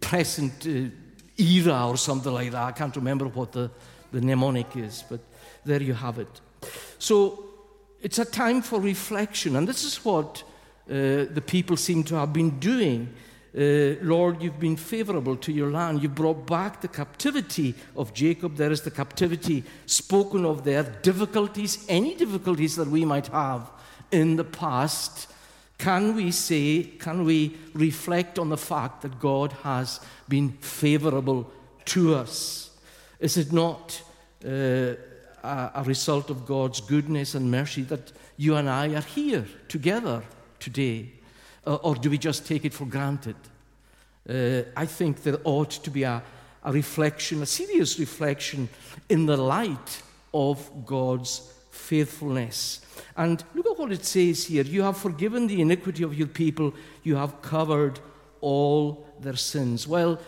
present 0.01 0.67
uh, 0.67 0.91
era 1.39 1.89
or 1.89 1.97
something 1.97 2.33
like 2.33 2.51
that. 2.53 2.63
I 2.63 2.73
can't 2.73 2.95
remember 2.97 3.27
what 3.27 3.53
the, 3.53 3.71
the 4.13 4.21
mnemonic 4.21 4.77
is, 4.77 5.05
but 5.09 5.21
there 5.65 5.83
you 5.83 5.95
have 5.95 6.19
it. 6.19 6.41
So 6.99 7.45
it's 8.03 8.19
a 8.19 8.25
time 8.25 8.63
for 8.63 8.81
reflection, 8.81 9.57
and 9.57 9.67
this 9.69 9.85
is 9.85 10.05
what 10.05 10.43
uh, 10.89 11.25
the 11.31 11.43
people 11.45 11.77
seem 11.77 12.05
to 12.05 12.17
have 12.17 12.33
been 12.33 12.59
doing. 12.59 13.15
Uh, 13.57 13.95
Lord, 14.03 14.43
you've 14.43 14.59
been 14.59 14.77
favorable 14.77 15.37
to 15.37 15.53
your 15.53 15.71
land. 15.71 16.03
You've 16.03 16.17
brought 16.17 16.45
back 16.45 16.81
the 16.81 16.89
captivity 16.89 17.77
of 17.97 18.13
Jacob. 18.13 18.57
There 18.57 18.73
is 18.73 18.81
the 18.81 18.91
captivity 18.91 19.63
spoken 19.87 20.45
of 20.45 20.65
there, 20.65 20.83
difficulties, 20.83 21.85
any 21.89 22.17
difficulties 22.17 22.75
that 22.75 22.89
we 22.89 23.05
might 23.05 23.29
have 23.29 23.71
in 24.11 24.35
the 24.35 24.45
past. 24.45 25.29
Can 25.79 26.17
we 26.17 26.33
say, 26.33 26.83
can 26.99 27.25
we 27.25 27.57
reflect 27.75 28.41
on 28.41 28.49
the 28.49 28.57
fact 28.57 29.03
that 29.03 29.21
God 29.21 29.53
has 29.63 30.01
been 30.29 30.51
favorable 30.61 31.49
to 31.87 32.17
us? 32.17 32.71
Is 33.21 33.37
it 33.37 33.53
not 33.53 34.03
uh, 34.45 34.95
a, 35.45 35.71
a 35.77 35.85
result 35.85 36.29
of 36.29 36.45
God's 36.45 36.81
goodness 36.81 37.37
and 37.37 37.53
mercy 37.53 37.83
that 37.83 38.13
you 38.37 38.57
and 38.57 38.69
I 38.69 38.95
are 38.95 39.01
here 39.01 39.47
together 39.69 40.25
today? 40.59 41.13
Uh, 41.67 41.77
or 41.77 41.95
do 41.95 42.11
we 42.11 42.19
just 42.19 42.47
take 42.47 42.65
it 42.65 42.75
for 42.75 42.85
granted? 42.85 43.37
Uh, 44.29 44.63
I 44.77 44.87
think 44.87 45.23
there 45.23 45.39
ought 45.45 45.71
to 45.71 45.91
be 45.91 46.03
a, 46.03 46.23
a 46.63 46.73
reflection, 46.73 47.43
a 47.43 47.47
serious 47.47 47.99
reflection, 47.99 48.69
in 49.09 49.27
the 49.27 49.37
light 49.37 50.03
of 50.33 50.71
God's 50.87 51.53
faithfulness. 51.71 52.81
And 53.17 53.43
look 53.55 53.67
at 53.67 53.79
what 53.79 53.93
it 53.93 54.05
says 54.05 54.47
here 54.47 54.65
You 54.65 54.83
have 54.83 54.97
forgiven 54.97 55.47
the 55.47 55.61
iniquity 55.61 56.03
of 56.03 56.15
your 56.15 56.29
people, 56.29 56.75
you 57.03 57.17
have 57.17 57.43
covered 57.43 58.01
all 58.41 59.07
their 59.21 59.37
sins. 59.37 59.87
Well, 59.87 60.19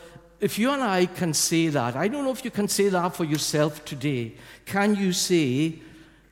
if 0.40 0.59
you 0.59 0.70
and 0.70 0.83
I 0.83 1.07
can 1.07 1.33
say 1.33 1.68
that, 1.68 1.96
I 1.96 2.09
don't 2.09 2.25
know 2.25 2.33
if 2.33 2.44
you 2.44 2.51
can 2.51 2.68
say 2.68 2.88
that 2.90 3.16
for 3.16 3.25
yourself 3.25 3.85
today. 3.85 4.35
Can 4.66 4.94
you 4.94 5.12
say 5.12 5.81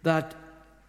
that 0.02 0.34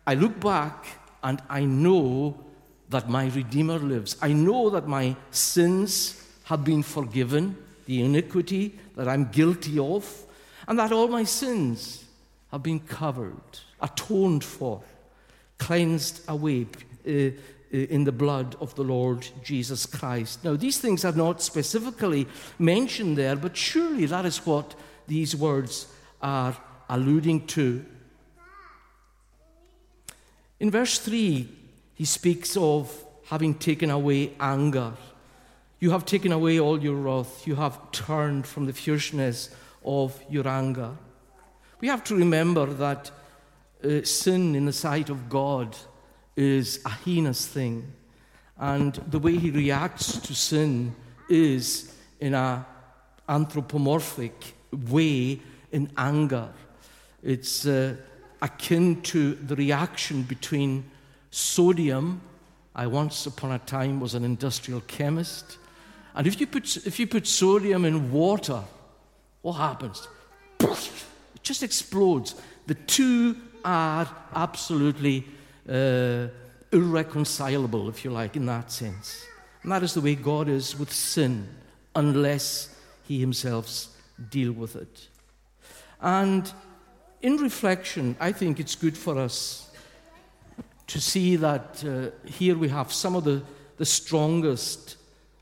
I 0.05 0.15
look 0.15 0.39
back 0.39 0.85
and 1.23 1.41
I 1.49 1.65
know 1.65 2.44
that 2.89 3.09
my 3.09 3.27
Redeemer 3.27 3.79
lives? 3.79 4.15
I 4.21 4.33
know 4.33 4.69
that 4.69 4.87
my 4.87 5.15
sins 5.31 6.21
have 6.45 6.63
been 6.63 6.83
forgiven, 6.83 7.57
the 7.85 8.03
iniquity 8.03 8.77
that 8.95 9.07
I'm 9.07 9.25
guilty 9.25 9.79
of, 9.79 10.25
and 10.67 10.77
that 10.79 10.91
all 10.91 11.07
my 11.07 11.23
sins 11.23 12.03
have 12.51 12.63
been 12.63 12.79
covered, 12.79 13.59
atoned 13.81 14.43
for, 14.43 14.81
cleansed 15.57 16.21
away. 16.27 16.67
Uh, 17.07 17.31
uh, 17.73 17.77
in 17.77 18.03
the 18.03 18.11
blood 18.11 18.55
of 18.61 18.75
the 18.75 18.83
Lord 18.83 19.27
Jesus 19.43 19.85
Christ. 19.85 20.43
Now, 20.43 20.55
these 20.55 20.77
things 20.77 21.03
are 21.03 21.11
not 21.11 21.41
specifically 21.41 22.27
mentioned 22.59 23.17
there, 23.17 23.35
but 23.35 23.57
surely 23.57 24.05
that 24.05 24.23
is 24.23 24.45
what 24.45 24.75
these 25.07 25.35
words 25.35 25.87
are 26.21 26.55
alluding 26.87 27.47
to. 27.47 27.83
In 30.59 30.71
verse 30.71 30.99
3, 30.99 31.49
he 31.95 32.05
speaks 32.05 32.55
of 32.55 33.03
having 33.25 33.55
taken 33.55 33.89
away 33.89 34.33
anger. 34.39 34.93
You 35.79 35.91
have 35.91 36.05
taken 36.05 36.31
away 36.31 36.59
all 36.59 36.81
your 36.81 36.95
wrath. 36.95 37.47
You 37.47 37.55
have 37.55 37.91
turned 37.91 38.45
from 38.45 38.65
the 38.65 38.73
fierceness 38.73 39.49
of 39.83 40.21
your 40.29 40.47
anger. 40.47 40.91
We 41.79 41.87
have 41.87 42.03
to 42.05 42.15
remember 42.15 42.65
that 42.65 43.11
uh, 43.83 44.03
sin 44.03 44.55
in 44.55 44.65
the 44.65 44.73
sight 44.73 45.09
of 45.09 45.29
God 45.29 45.75
is 46.35 46.79
a 46.85 46.89
heinous 46.89 47.47
thing. 47.47 47.91
And 48.57 48.93
the 48.93 49.19
way 49.19 49.37
he 49.37 49.51
reacts 49.51 50.17
to 50.19 50.33
sin 50.33 50.95
is 51.29 51.93
in 52.19 52.33
an 52.33 52.65
anthropomorphic 53.27 54.53
way 54.89 55.41
in 55.71 55.91
anger. 55.97 56.49
It's 57.23 57.65
uh, 57.65 57.95
akin 58.41 59.01
to 59.01 59.35
the 59.35 59.55
reaction 59.55 60.23
between 60.23 60.89
sodium. 61.35 62.21
I 62.73 62.87
once 62.87 63.25
upon 63.25 63.51
a 63.51 63.59
time 63.59 63.99
was 63.99 64.13
an 64.15 64.23
industrial 64.23 64.81
chemist. 64.81 65.57
And 66.15 66.27
if 66.27 66.39
you 66.39 66.47
put, 66.47 66.77
if 66.87 66.97
you 66.97 67.07
put 67.07 67.27
sodium 67.27 67.83
in 67.83 68.11
water, 68.11 68.63
what 69.41 69.53
happens? 69.53 70.07
It 70.61 71.43
just 71.43 71.61
explodes. 71.61 72.35
The 72.67 72.75
two 72.75 73.35
are 73.65 74.07
absolutely 74.33 75.25
uh, 75.69 76.27
irreconcilable, 76.71 77.89
if 77.89 78.05
you 78.05 78.11
like, 78.11 78.37
in 78.37 78.45
that 78.45 78.71
sense. 78.71 79.25
And 79.61 79.71
that 79.71 79.83
is 79.83 79.93
the 79.93 80.01
way 80.01 80.15
God 80.15 80.47
is 80.47 80.79
with 80.79 80.91
sin, 80.91 81.49
unless 81.95 82.73
He 83.03 83.19
Himself 83.19 83.87
deal 84.29 84.53
with 84.53 84.77
it. 84.77 85.07
And 85.99 86.49
in 87.21 87.37
reflection, 87.37 88.15
I 88.21 88.31
think 88.31 88.59
it's 88.59 88.75
good 88.75 88.97
for 88.97 89.17
us 89.17 89.65
to 90.87 90.99
see 91.01 91.35
that 91.37 91.83
uh, 91.85 92.29
here 92.29 92.57
we 92.57 92.69
have 92.69 92.91
some 92.91 93.15
of 93.15 93.23
the, 93.23 93.41
the 93.77 93.85
strongest 93.85 94.97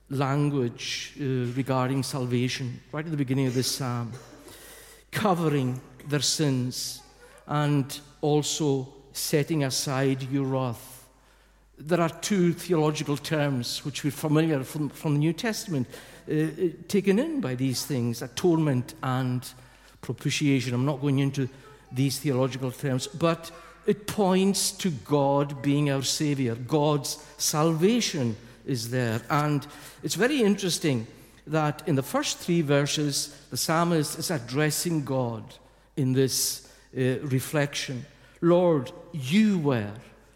language 0.09 1.13
uh, 1.19 1.23
regarding 1.55 2.03
salvation 2.03 2.79
right 2.91 3.05
at 3.05 3.11
the 3.11 3.17
beginning 3.17 3.47
of 3.47 3.53
this 3.53 3.75
psalm, 3.75 4.11
covering 5.11 5.81
their 6.07 6.21
sins 6.21 7.01
and 7.47 7.99
also 8.21 8.87
setting 9.11 9.63
aside 9.63 10.21
your 10.31 10.45
wrath. 10.45 11.05
There 11.77 12.01
are 12.01 12.09
two 12.09 12.53
theological 12.53 13.17
terms 13.17 13.83
which 13.83 14.03
we're 14.03 14.11
familiar 14.11 14.63
from, 14.63 14.89
from 14.89 15.13
the 15.13 15.19
New 15.19 15.33
Testament, 15.33 15.87
uh, 16.29 16.33
uh, 16.33 16.47
taken 16.87 17.19
in 17.19 17.41
by 17.41 17.55
these 17.55 17.85
things 17.85 18.21
atonement 18.21 18.93
and 19.03 19.47
propitiation. 20.01 20.73
I'm 20.73 20.85
not 20.85 21.01
going 21.01 21.19
into 21.19 21.49
these 21.91 22.19
theological 22.19 22.71
terms, 22.71 23.07
but 23.07 23.51
it 23.85 24.07
points 24.07 24.71
to 24.71 24.89
God 24.89 25.61
being 25.61 25.89
our 25.91 26.03
Savior. 26.03 26.55
God's 26.55 27.23
salvation 27.37 28.35
is 28.65 28.89
there. 28.89 29.21
And 29.29 29.65
it's 30.03 30.15
very 30.15 30.41
interesting 30.41 31.07
that 31.47 31.87
in 31.87 31.95
the 31.95 32.03
first 32.03 32.37
three 32.37 32.61
verses, 32.61 33.37
the 33.49 33.57
psalmist 33.57 34.17
is 34.17 34.31
addressing 34.31 35.03
God 35.03 35.43
in 35.97 36.13
this 36.13 36.69
uh, 36.97 37.19
reflection. 37.21 38.05
Lord, 38.41 38.91
you 39.11 39.59
were. 39.59 39.93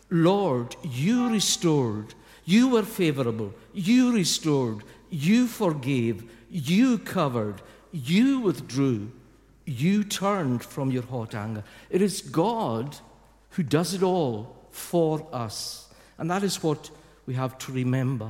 Lord, 0.10 0.76
you 0.84 1.30
restored. 1.30 2.14
You 2.46 2.70
were 2.70 2.84
favorable. 2.84 3.54
You 3.74 4.14
restored. 4.14 4.84
You 5.10 5.48
forgave. 5.48 6.30
You 6.50 6.98
covered. 6.98 7.62
You 7.92 8.40
withdrew. 8.40 9.12
You 9.66 10.04
turned 10.04 10.64
from 10.64 10.92
your 10.92 11.04
hot 11.04 11.36
anger. 11.36 11.64
It 11.90 12.02
is 12.02 12.22
God 12.22 12.98
who 13.58 13.64
does 13.64 13.96
it 13.96 14.04
all 14.04 14.56
for 14.70 15.28
us. 15.34 15.90
And 16.20 16.30
that 16.30 16.44
is 16.44 16.62
what 16.62 16.92
we 17.26 17.34
have 17.34 17.58
to 17.58 17.72
remember. 17.72 18.30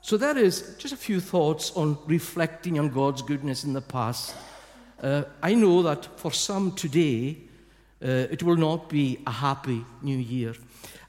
So, 0.00 0.16
that 0.16 0.36
is 0.36 0.76
just 0.78 0.94
a 0.94 0.96
few 0.96 1.20
thoughts 1.20 1.72
on 1.72 1.98
reflecting 2.06 2.78
on 2.78 2.88
God's 2.90 3.20
goodness 3.20 3.64
in 3.64 3.72
the 3.72 3.80
past. 3.80 4.34
Uh, 5.02 5.24
I 5.42 5.54
know 5.54 5.82
that 5.82 6.06
for 6.20 6.30
some 6.30 6.70
today, 6.72 7.36
uh, 8.00 8.30
it 8.30 8.44
will 8.44 8.56
not 8.56 8.88
be 8.88 9.18
a 9.26 9.32
happy 9.32 9.84
new 10.02 10.16
year. 10.16 10.54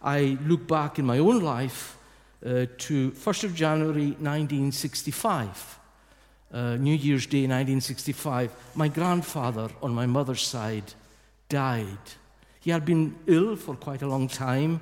I 0.02 0.39
look 0.48 0.68
back 0.68 0.98
in 0.98 1.06
my 1.06 1.20
own 1.20 1.42
life 1.42 1.98
uh, 2.44 2.65
to 2.80 3.12
1st 3.12 3.44
of 3.44 3.54
January 3.54 4.15
1965, 4.20 5.80
uh, 6.52 6.78
New 6.78 6.96
Year's 6.96 7.28
Day 7.28 7.44
1965. 7.44 8.52
My 8.74 8.88
grandfather 8.88 9.70
on 9.84 9.94
my 9.94 10.08
mother's 10.08 10.42
side 10.42 10.96
died. 11.48 12.18
He 12.60 12.72
had 12.72 12.86
been 12.86 13.15
ill 13.28 13.56
for 13.56 13.76
quite 13.76 14.02
a 14.02 14.08
long 14.08 14.28
time, 14.28 14.82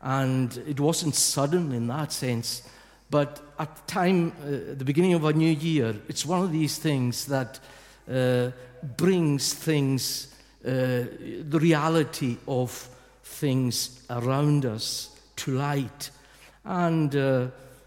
and 0.00 0.56
it 0.66 0.80
wasn't 0.80 1.14
sudden 1.14 1.72
in 1.72 1.86
that 1.88 2.12
sense. 2.12 2.62
But 3.10 3.40
at 3.58 3.74
the 3.74 3.92
time, 3.92 4.32
uh, 4.42 4.74
the 4.76 4.84
beginning 4.84 5.14
of 5.14 5.24
a 5.24 5.32
new 5.32 5.50
year, 5.50 5.94
it's 6.08 6.26
one 6.26 6.42
of 6.42 6.52
these 6.52 6.78
things 6.78 7.26
that 7.26 7.58
uh, 8.10 8.50
brings 8.96 9.54
things 9.54 10.34
uh, 10.64 11.04
the 11.48 11.58
reality 11.60 12.36
of 12.46 12.88
things 13.22 14.02
around 14.10 14.66
us 14.66 15.16
to 15.36 15.52
light. 15.52 16.10
And 16.64 17.14
uh, 17.14 17.46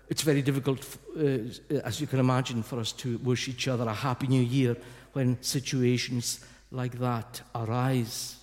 it's 0.10 0.24
very 0.24 0.42
difficult, 0.42 0.86
uh, 1.18 1.80
as 1.84 2.02
you 2.02 2.08
can 2.08 2.20
imagine, 2.20 2.64
for 2.64 2.80
us 2.80 2.92
to 2.94 3.18
wish 3.20 3.48
each 3.48 3.68
other 3.68 3.88
a 3.88 3.94
happy 3.94 4.28
new 4.28 4.42
year 4.42 4.76
when 5.14 5.38
situations 5.42 6.44
like 6.72 6.98
that 7.00 7.42
arise. 7.54 8.41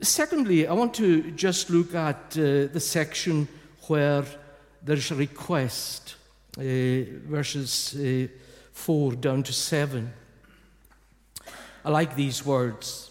Secondly, 0.00 0.66
I 0.66 0.72
want 0.72 0.94
to 0.94 1.30
just 1.32 1.70
look 1.70 1.94
at 1.94 2.16
uh, 2.36 2.66
the 2.72 2.80
section 2.80 3.48
where 3.86 4.24
there's 4.82 5.10
a 5.10 5.14
request, 5.14 6.16
uh, 6.58 6.62
verses 7.26 7.94
uh, 7.94 8.28
4 8.72 9.12
down 9.12 9.42
to 9.44 9.52
7. 9.52 10.12
I 11.84 11.90
like 11.90 12.16
these 12.16 12.44
words. 12.44 13.10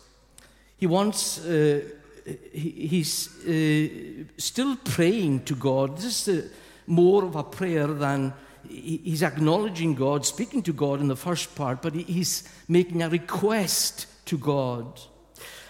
He 0.77 0.87
wants 0.87 1.39
uh, 1.45 1.81
he, 2.25 2.87
he's 2.87 3.27
uh, 3.45 4.23
still 4.37 4.75
praying 4.77 5.43
to 5.45 5.55
God. 5.55 5.97
This 5.97 6.27
is 6.27 6.51
more 6.87 7.23
of 7.23 7.35
a 7.35 7.43
prayer 7.43 7.87
than 7.87 8.33
he's 8.67 9.23
acknowledging 9.23 9.93
God, 9.93 10.25
speaking 10.25 10.63
to 10.63 10.73
God 10.73 11.01
in 11.01 11.07
the 11.07 11.15
first 11.15 11.53
part, 11.55 11.81
but 11.81 11.93
he's 11.93 12.47
making 12.67 13.01
a 13.01 13.09
request 13.09 14.07
to 14.25 14.37
God. 14.37 14.99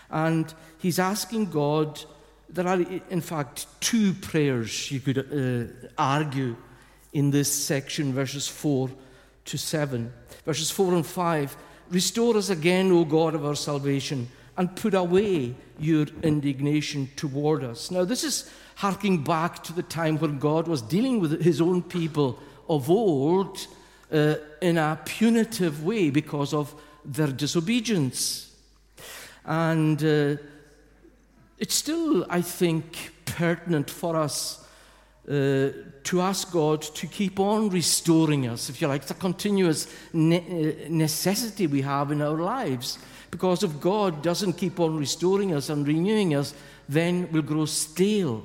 And 0.09 0.53
he's 0.83 0.99
asking 0.99 1.49
God, 1.49 1.99
there 2.49 2.67
are 2.67 2.79
in 3.09 3.21
fact 3.21 3.65
two 3.79 4.13
prayers 4.13 4.91
you 4.91 4.99
could 4.99 5.17
uh, 5.17 5.89
argue 5.97 6.55
in 7.13 7.31
this 7.31 7.51
section, 7.51 8.13
verses 8.13 8.47
4 8.47 8.89
to 9.45 9.57
7. 9.57 10.11
Verses 10.45 10.69
4 10.69 10.93
and 10.93 11.05
5 11.05 11.57
Restore 11.89 12.37
us 12.37 12.49
again, 12.49 12.91
O 12.91 13.05
God 13.05 13.35
of 13.35 13.45
our 13.45 13.55
salvation, 13.55 14.27
and 14.57 14.75
put 14.75 14.93
away 14.93 15.55
your 15.79 16.07
indignation 16.21 17.09
toward 17.15 17.63
us. 17.63 17.91
Now, 17.91 18.03
this 18.03 18.23
is 18.23 18.51
harking 18.75 19.23
back 19.23 19.63
to 19.63 19.73
the 19.73 19.83
time 19.83 20.17
when 20.17 20.39
God 20.39 20.67
was 20.67 20.81
dealing 20.81 21.19
with 21.19 21.41
his 21.41 21.61
own 21.61 21.81
people 21.83 22.39
of 22.67 22.89
old 22.89 23.67
uh, 24.11 24.35
in 24.61 24.77
a 24.77 24.99
punitive 25.05 25.83
way 25.83 26.09
because 26.09 26.53
of 26.53 26.73
their 27.05 27.27
disobedience. 27.27 28.55
And 29.45 30.03
uh, 30.03 30.37
it's 31.63 31.75
still, 31.75 32.25
I 32.29 32.41
think, 32.41 33.13
pertinent 33.23 33.89
for 33.89 34.17
us 34.17 34.67
uh, 35.29 35.69
to 36.03 36.19
ask 36.19 36.51
God 36.51 36.81
to 36.81 37.07
keep 37.07 37.39
on 37.39 37.69
restoring 37.69 38.49
us, 38.49 38.67
if 38.69 38.81
you 38.81 38.89
like. 38.89 39.03
It's 39.03 39.11
a 39.11 39.13
continuous 39.13 39.87
ne- 40.11 40.39
uh, 40.39 40.89
necessity 40.89 41.67
we 41.67 41.81
have 41.81 42.11
in 42.11 42.21
our 42.21 42.37
lives. 42.37 42.99
Because 43.31 43.63
if 43.63 43.79
God 43.79 44.21
doesn't 44.21 44.57
keep 44.57 44.77
on 44.81 44.97
restoring 44.97 45.55
us 45.55 45.69
and 45.69 45.87
renewing 45.87 46.35
us, 46.35 46.53
then 46.89 47.29
we'll 47.31 47.43
grow 47.43 47.63
stale 47.63 48.43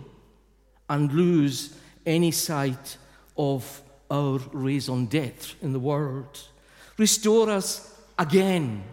and 0.88 1.12
lose 1.12 1.74
any 2.06 2.30
sight 2.30 2.98
of 3.36 3.82
our 4.12 4.38
raison 4.52 5.06
d'etre 5.06 5.56
in 5.60 5.72
the 5.72 5.80
world. 5.80 6.40
Restore 6.96 7.50
us 7.50 8.00
again, 8.16 8.84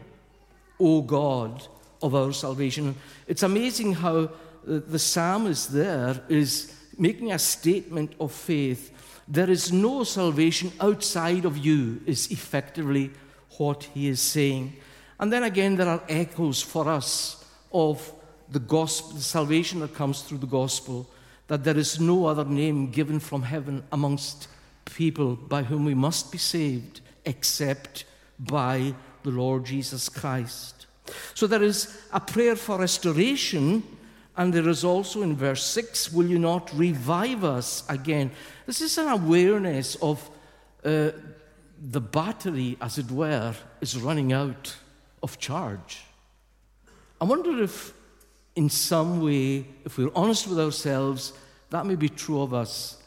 O 0.79 1.03
God 1.03 1.67
of 2.05 2.13
our 2.13 2.31
salvation. 2.31 2.95
It's 3.27 3.43
amazing 3.43 3.93
how 3.93 4.17
uh, 4.17 4.29
the 4.63 4.99
psalmist 4.99 5.73
there 5.73 6.21
is 6.29 6.71
making 6.97 7.31
a 7.31 7.39
statement 7.39 8.13
of 8.19 8.31
faith. 8.31 8.91
There 9.27 9.49
is 9.49 9.73
no 9.73 10.03
salvation 10.03 10.71
outside 10.79 11.45
of 11.45 11.57
you, 11.57 12.01
is 12.05 12.31
effectively 12.31 13.11
what 13.57 13.83
he 13.93 14.07
is 14.07 14.21
saying. 14.21 14.75
And 15.19 15.33
then 15.33 15.43
again, 15.43 15.75
there 15.75 15.87
are 15.87 16.03
echoes 16.07 16.61
for 16.61 16.87
us 16.87 17.43
of 17.73 18.13
the 18.51 18.59
gospel, 18.59 19.13
the 19.13 19.21
salvation 19.21 19.79
that 19.79 19.95
comes 19.95 20.21
through 20.21 20.37
the 20.37 20.47
gospel, 20.47 21.09
that 21.47 21.63
there 21.63 21.77
is 21.77 21.99
no 21.99 22.27
other 22.27 22.45
name 22.45 22.91
given 22.91 23.19
from 23.19 23.41
heaven 23.41 23.83
amongst 23.91 24.47
people 24.85 25.35
by 25.35 25.63
whom 25.63 25.85
we 25.85 25.95
must 25.95 26.31
be 26.31 26.37
saved 26.37 27.01
except 27.25 28.05
by 28.37 28.93
the 29.23 29.31
Lord 29.31 29.65
Jesus 29.65 30.07
Christ. 30.09 30.74
So 31.33 31.47
there 31.47 31.63
is 31.63 32.01
a 32.11 32.19
prayer 32.19 32.55
for 32.55 32.79
restoration, 32.79 33.83
and 34.37 34.53
there 34.53 34.67
is 34.67 34.83
also 34.83 35.21
in 35.21 35.35
verse 35.35 35.63
6 35.63 36.11
Will 36.11 36.27
you 36.27 36.39
not 36.39 36.71
revive 36.73 37.43
us 37.43 37.83
again? 37.89 38.31
This 38.65 38.81
is 38.81 38.97
an 38.97 39.07
awareness 39.07 39.95
of 39.95 40.29
uh, 40.83 41.11
the 41.79 42.01
battery, 42.01 42.77
as 42.81 42.97
it 42.97 43.11
were, 43.11 43.53
is 43.81 43.97
running 43.97 44.33
out 44.33 44.75
of 45.21 45.37
charge. 45.39 46.03
I 47.19 47.25
wonder 47.25 47.63
if, 47.63 47.93
in 48.55 48.69
some 48.69 49.21
way, 49.21 49.65
if 49.83 49.97
we're 49.97 50.11
honest 50.15 50.47
with 50.47 50.59
ourselves, 50.59 51.33
that 51.69 51.85
may 51.85 51.95
be 51.95 52.09
true 52.09 52.41
of 52.41 52.53
us 52.53 52.97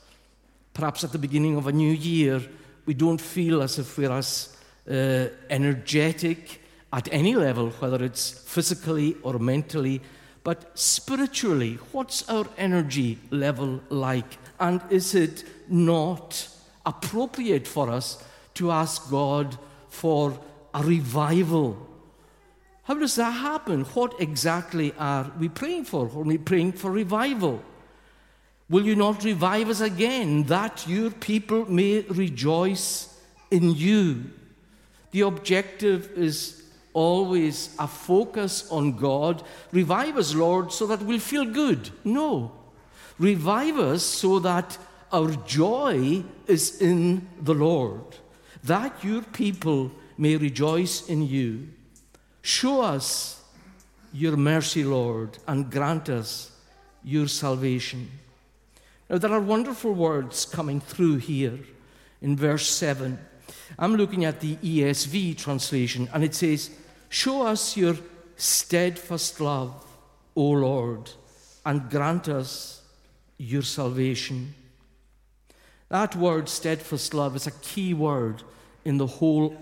perhaps 0.78 1.02
at 1.02 1.10
the 1.10 1.18
beginning 1.18 1.56
of 1.56 1.66
a 1.66 1.72
new 1.72 1.92
year, 1.92 2.40
we 2.86 2.94
don't 2.94 3.20
feel 3.20 3.62
as 3.62 3.80
if 3.80 3.98
we're 3.98 4.12
as 4.12 4.56
uh, 4.88 5.26
energetic 5.50 6.62
at 6.92 7.08
any 7.12 7.34
level, 7.34 7.70
whether 7.70 8.02
it's 8.04 8.30
physically 8.30 9.16
or 9.22 9.38
mentally, 9.38 10.00
but 10.44 10.78
spiritually, 10.78 11.78
what's 11.92 12.26
our 12.28 12.46
energy 12.56 13.18
level 13.30 13.80
like? 13.90 14.38
And 14.58 14.80
is 14.88 15.14
it 15.14 15.44
not 15.68 16.48
appropriate 16.86 17.68
for 17.68 17.90
us 17.90 18.24
to 18.54 18.70
ask 18.70 19.10
God 19.10 19.58
for 19.90 20.38
a 20.72 20.82
revival? 20.82 21.76
How 22.84 22.94
does 22.94 23.16
that 23.16 23.32
happen? 23.32 23.84
What 23.84 24.18
exactly 24.18 24.94
are 24.98 25.30
we 25.38 25.50
praying 25.50 25.84
for? 25.84 26.06
Are 26.06 26.22
we 26.22 26.38
praying 26.38 26.72
for 26.72 26.90
revival? 26.90 27.62
Will 28.70 28.86
you 28.86 28.96
not 28.96 29.24
revive 29.24 29.68
us 29.68 29.80
again, 29.80 30.44
that 30.44 30.86
your 30.86 31.10
people 31.10 31.70
may 31.70 32.00
rejoice 32.08 33.14
in 33.50 33.74
you? 33.74 34.30
The 35.10 35.22
objective 35.22 36.10
is 36.16 36.62
always 36.98 37.74
a 37.78 37.86
focus 37.86 38.68
on 38.70 38.96
God. 38.96 39.44
Revive 39.70 40.16
us, 40.16 40.34
Lord, 40.34 40.72
so 40.72 40.84
that 40.88 41.00
we'll 41.02 41.20
feel 41.20 41.44
good. 41.44 41.90
No. 42.02 42.50
Revive 43.20 43.78
us 43.78 44.02
so 44.02 44.40
that 44.40 44.76
our 45.12 45.30
joy 45.46 46.24
is 46.48 46.82
in 46.82 47.28
the 47.40 47.54
Lord, 47.54 48.16
that 48.64 49.04
your 49.04 49.22
people 49.22 49.92
may 50.16 50.36
rejoice 50.36 51.08
in 51.08 51.22
you. 51.22 51.68
Show 52.42 52.82
us 52.82 53.42
your 54.12 54.36
mercy, 54.36 54.82
Lord, 54.82 55.38
and 55.46 55.70
grant 55.70 56.08
us 56.08 56.50
your 57.04 57.28
salvation. 57.28 58.10
Now, 59.08 59.18
there 59.18 59.32
are 59.32 59.40
wonderful 59.40 59.92
words 59.92 60.44
coming 60.44 60.80
through 60.80 61.18
here 61.18 61.60
in 62.20 62.36
verse 62.36 62.68
7. 62.68 63.18
I'm 63.78 63.94
looking 63.94 64.24
at 64.24 64.40
the 64.40 64.56
ESV 64.56 65.36
translation, 65.38 66.08
and 66.12 66.24
it 66.24 66.34
says, 66.34 66.70
Show 67.08 67.42
us 67.42 67.76
your 67.76 67.96
steadfast 68.36 69.40
love, 69.40 69.84
O 70.36 70.50
Lord, 70.50 71.10
and 71.64 71.90
grant 71.90 72.28
us 72.28 72.82
your 73.38 73.62
salvation. 73.62 74.54
That 75.88 76.14
word, 76.16 76.48
steadfast 76.48 77.14
love, 77.14 77.36
is 77.36 77.46
a 77.46 77.52
key 77.52 77.94
word 77.94 78.42
in 78.84 78.98
the 78.98 79.06
whole 79.06 79.56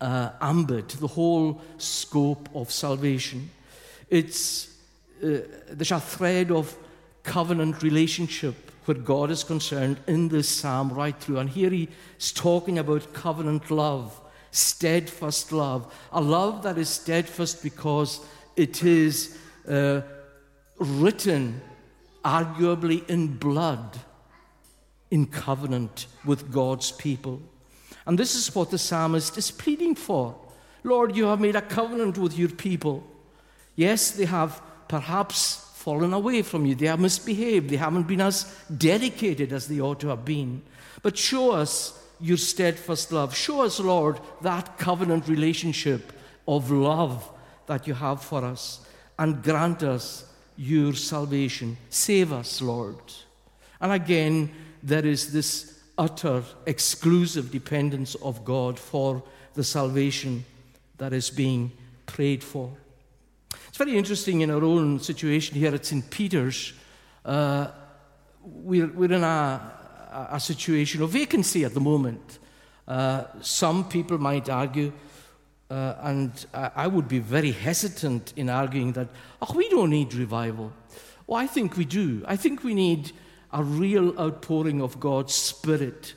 uh, 0.00 0.30
ambit, 0.40 0.88
the 0.88 1.06
whole 1.06 1.60
scope 1.78 2.48
of 2.54 2.70
salvation. 2.70 3.50
It's, 4.10 4.68
uh, 5.22 5.38
there's 5.70 5.92
a 5.92 6.00
thread 6.00 6.50
of 6.50 6.76
covenant 7.22 7.82
relationship 7.82 8.70
where 8.84 8.96
God 8.96 9.30
is 9.30 9.44
concerned 9.44 9.98
in 10.06 10.28
this 10.28 10.48
psalm 10.48 10.92
right 10.92 11.16
through. 11.16 11.38
And 11.38 11.48
here 11.48 11.70
he 11.70 11.88
is 12.18 12.32
talking 12.32 12.78
about 12.78 13.12
covenant 13.12 13.70
love, 13.70 14.20
steadfast 14.52 15.50
love, 15.50 15.92
a 16.12 16.20
love 16.20 16.62
that 16.62 16.78
is 16.78 16.88
steadfast 16.88 17.62
because 17.62 18.20
it 18.54 18.84
is 18.84 19.36
uh, 19.68 20.02
written 20.78 21.60
arguably 22.24 23.08
in 23.08 23.26
blood 23.26 23.98
in 25.10 25.26
covenant 25.26 26.06
with 26.24 26.52
God's 26.52 26.92
people. 26.92 27.42
And 28.06 28.18
this 28.18 28.34
is 28.34 28.54
what 28.54 28.70
the 28.70 28.78
psalmist 28.78 29.36
is 29.36 29.50
pleading 29.50 29.94
for. 29.94 30.36
Lord, 30.84 31.16
you 31.16 31.26
have 31.26 31.40
made 31.40 31.56
a 31.56 31.62
covenant 31.62 32.18
with 32.18 32.38
your 32.38 32.48
people. 32.48 33.06
Yes, 33.76 34.10
they 34.10 34.24
have 34.24 34.60
perhaps 34.88 35.70
fallen 35.74 36.12
away 36.12 36.42
from 36.42 36.66
you. 36.66 36.74
They 36.74 36.86
have 36.86 37.00
misbehaved. 37.00 37.70
They 37.70 37.76
haven't 37.76 38.08
been 38.08 38.20
as 38.20 38.44
dedicated 38.76 39.52
as 39.52 39.68
they 39.68 39.80
ought 39.80 40.00
to 40.00 40.08
have 40.08 40.24
been. 40.24 40.62
But 41.02 41.16
show 41.16 41.52
us 41.52 41.98
your 42.22 42.36
steadfast 42.36 43.12
love. 43.12 43.36
Show 43.36 43.62
us, 43.62 43.80
Lord, 43.80 44.20
that 44.40 44.78
covenant 44.78 45.28
relationship 45.28 46.12
of 46.46 46.70
love 46.70 47.28
that 47.66 47.86
you 47.86 47.94
have 47.94 48.22
for 48.22 48.44
us. 48.44 48.86
And 49.18 49.42
grant 49.42 49.82
us 49.82 50.24
your 50.56 50.94
salvation. 50.94 51.76
Save 51.90 52.32
us, 52.32 52.62
Lord. 52.62 52.96
And 53.80 53.92
again, 53.92 54.50
there 54.82 55.04
is 55.04 55.32
this 55.32 55.80
utter, 55.98 56.42
exclusive 56.66 57.50
dependence 57.50 58.14
of 58.16 58.44
God 58.44 58.78
for 58.78 59.22
the 59.54 59.64
salvation 59.64 60.44
that 60.98 61.12
is 61.12 61.30
being 61.30 61.72
prayed 62.06 62.42
for. 62.42 62.70
It's 63.68 63.76
very 63.78 63.96
interesting 63.96 64.42
in 64.42 64.50
our 64.50 64.62
own 64.62 65.00
situation 65.00 65.56
here 65.56 65.74
at 65.74 65.84
St. 65.84 66.08
Peter's. 66.10 66.72
Uh, 67.24 67.68
we're, 68.42 68.88
we're 68.88 69.12
in 69.12 69.24
a, 69.24 69.72
a 70.12 70.40
situation 70.40 71.02
of 71.02 71.10
vacancy 71.10 71.64
at 71.64 71.74
the 71.74 71.80
moment. 71.80 72.38
Uh, 72.86 73.24
some 73.40 73.88
people 73.88 74.18
might 74.18 74.48
argue, 74.48 74.92
uh, 75.70 75.94
and 76.02 76.46
I 76.52 76.86
would 76.86 77.08
be 77.08 77.18
very 77.18 77.52
hesitant 77.52 78.32
in 78.36 78.50
arguing 78.50 78.92
that, 78.92 79.08
oh, 79.40 79.54
we 79.54 79.68
don't 79.68 79.90
need 79.90 80.14
revival. 80.14 80.72
Well, 81.26 81.40
I 81.40 81.46
think 81.46 81.76
we 81.76 81.84
do. 81.84 82.24
I 82.26 82.36
think 82.36 82.64
we 82.64 82.74
need 82.74 83.12
a 83.52 83.62
real 83.62 84.18
outpouring 84.18 84.82
of 84.82 84.98
God's 84.98 85.34
Spirit 85.34 86.14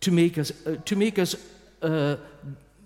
to 0.00 0.10
make 0.10 0.38
us, 0.38 0.52
uh, 0.66 0.76
to 0.84 0.96
make 0.96 1.18
us 1.18 1.34
uh, 1.80 2.16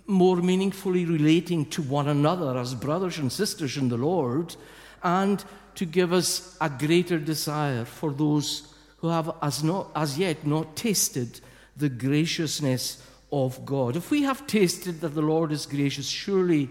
more 0.07 0.37
meaningfully 0.37 1.05
relating 1.05 1.67
to 1.67 1.83
one 1.83 2.09
another 2.09 2.57
as 2.57 2.75
brothers 2.75 3.19
and 3.19 3.33
sisters 3.33 3.77
in 3.77 3.89
the 3.89 3.97
Lord, 3.97 4.55
and 5.03 5.45
to 5.75 5.85
give 5.85 6.13
us 6.13 6.57
a 6.61 6.71
greater 6.71 7.19
desire 7.19 7.85
for 7.85 8.13
those 8.13 8.73
who 9.07 9.13
have 9.13 9.31
as, 9.41 9.63
not, 9.63 9.89
as 9.95 10.19
yet 10.19 10.45
not 10.45 10.75
tasted 10.75 11.41
the 11.77 11.89
graciousness 11.89 13.01
of 13.31 13.65
God. 13.65 13.95
If 13.95 14.11
we 14.11 14.23
have 14.23 14.49
tasted 14.49 15.01
that 15.01 15.15
the 15.15 15.23
Lord 15.23 15.53
is 15.53 15.65
gracious, 15.65 16.09
surely 16.09 16.69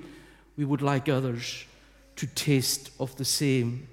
we 0.58 0.66
would 0.66 0.82
like 0.82 1.08
others 1.08 1.64
to 2.18 2.28
taste 2.28 2.92
of 3.00 3.16
the 3.16 3.24
same. 3.24 3.88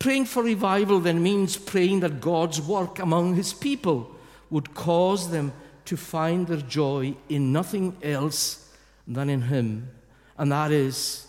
Praying 0.00 0.24
for 0.24 0.42
revival 0.42 0.98
then 0.98 1.22
means 1.22 1.56
praying 1.56 2.00
that 2.00 2.20
God's 2.20 2.60
work 2.60 2.98
among 2.98 3.36
his 3.36 3.54
people 3.54 4.10
would 4.50 4.74
cause 4.74 5.30
them 5.30 5.52
to 5.84 5.96
find 5.96 6.48
their 6.48 6.56
joy 6.56 7.14
in 7.28 7.52
nothing 7.52 7.96
else 8.02 8.74
than 9.06 9.30
in 9.30 9.42
him. 9.42 9.88
And 10.36 10.50
that 10.50 10.72
is 10.72 11.28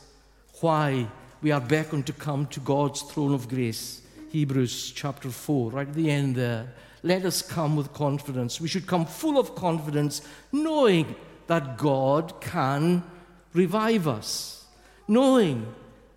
why 0.61 1.09
we 1.43 1.51
are 1.51 1.61
beckoned 1.61 2.07
to 2.07 2.13
come 2.13 2.47
to 2.47 2.59
God's 2.59 3.03
throne 3.03 3.35
of 3.35 3.47
grace. 3.47 4.01
Hebrews 4.29 4.91
chapter 4.91 5.29
4, 5.29 5.71
right 5.71 5.87
at 5.87 5.93
the 5.93 6.11
end 6.11 6.35
there. 6.35 6.73
Let 7.03 7.25
us 7.25 7.41
come 7.41 7.75
with 7.75 7.93
confidence. 7.93 8.59
We 8.59 8.67
should 8.67 8.87
come 8.87 9.05
full 9.05 9.37
of 9.37 9.55
confidence, 9.55 10.21
knowing 10.51 11.15
that 11.47 11.77
God 11.77 12.41
can 12.41 13.03
revive 13.53 14.07
us, 14.07 14.65
knowing 15.07 15.73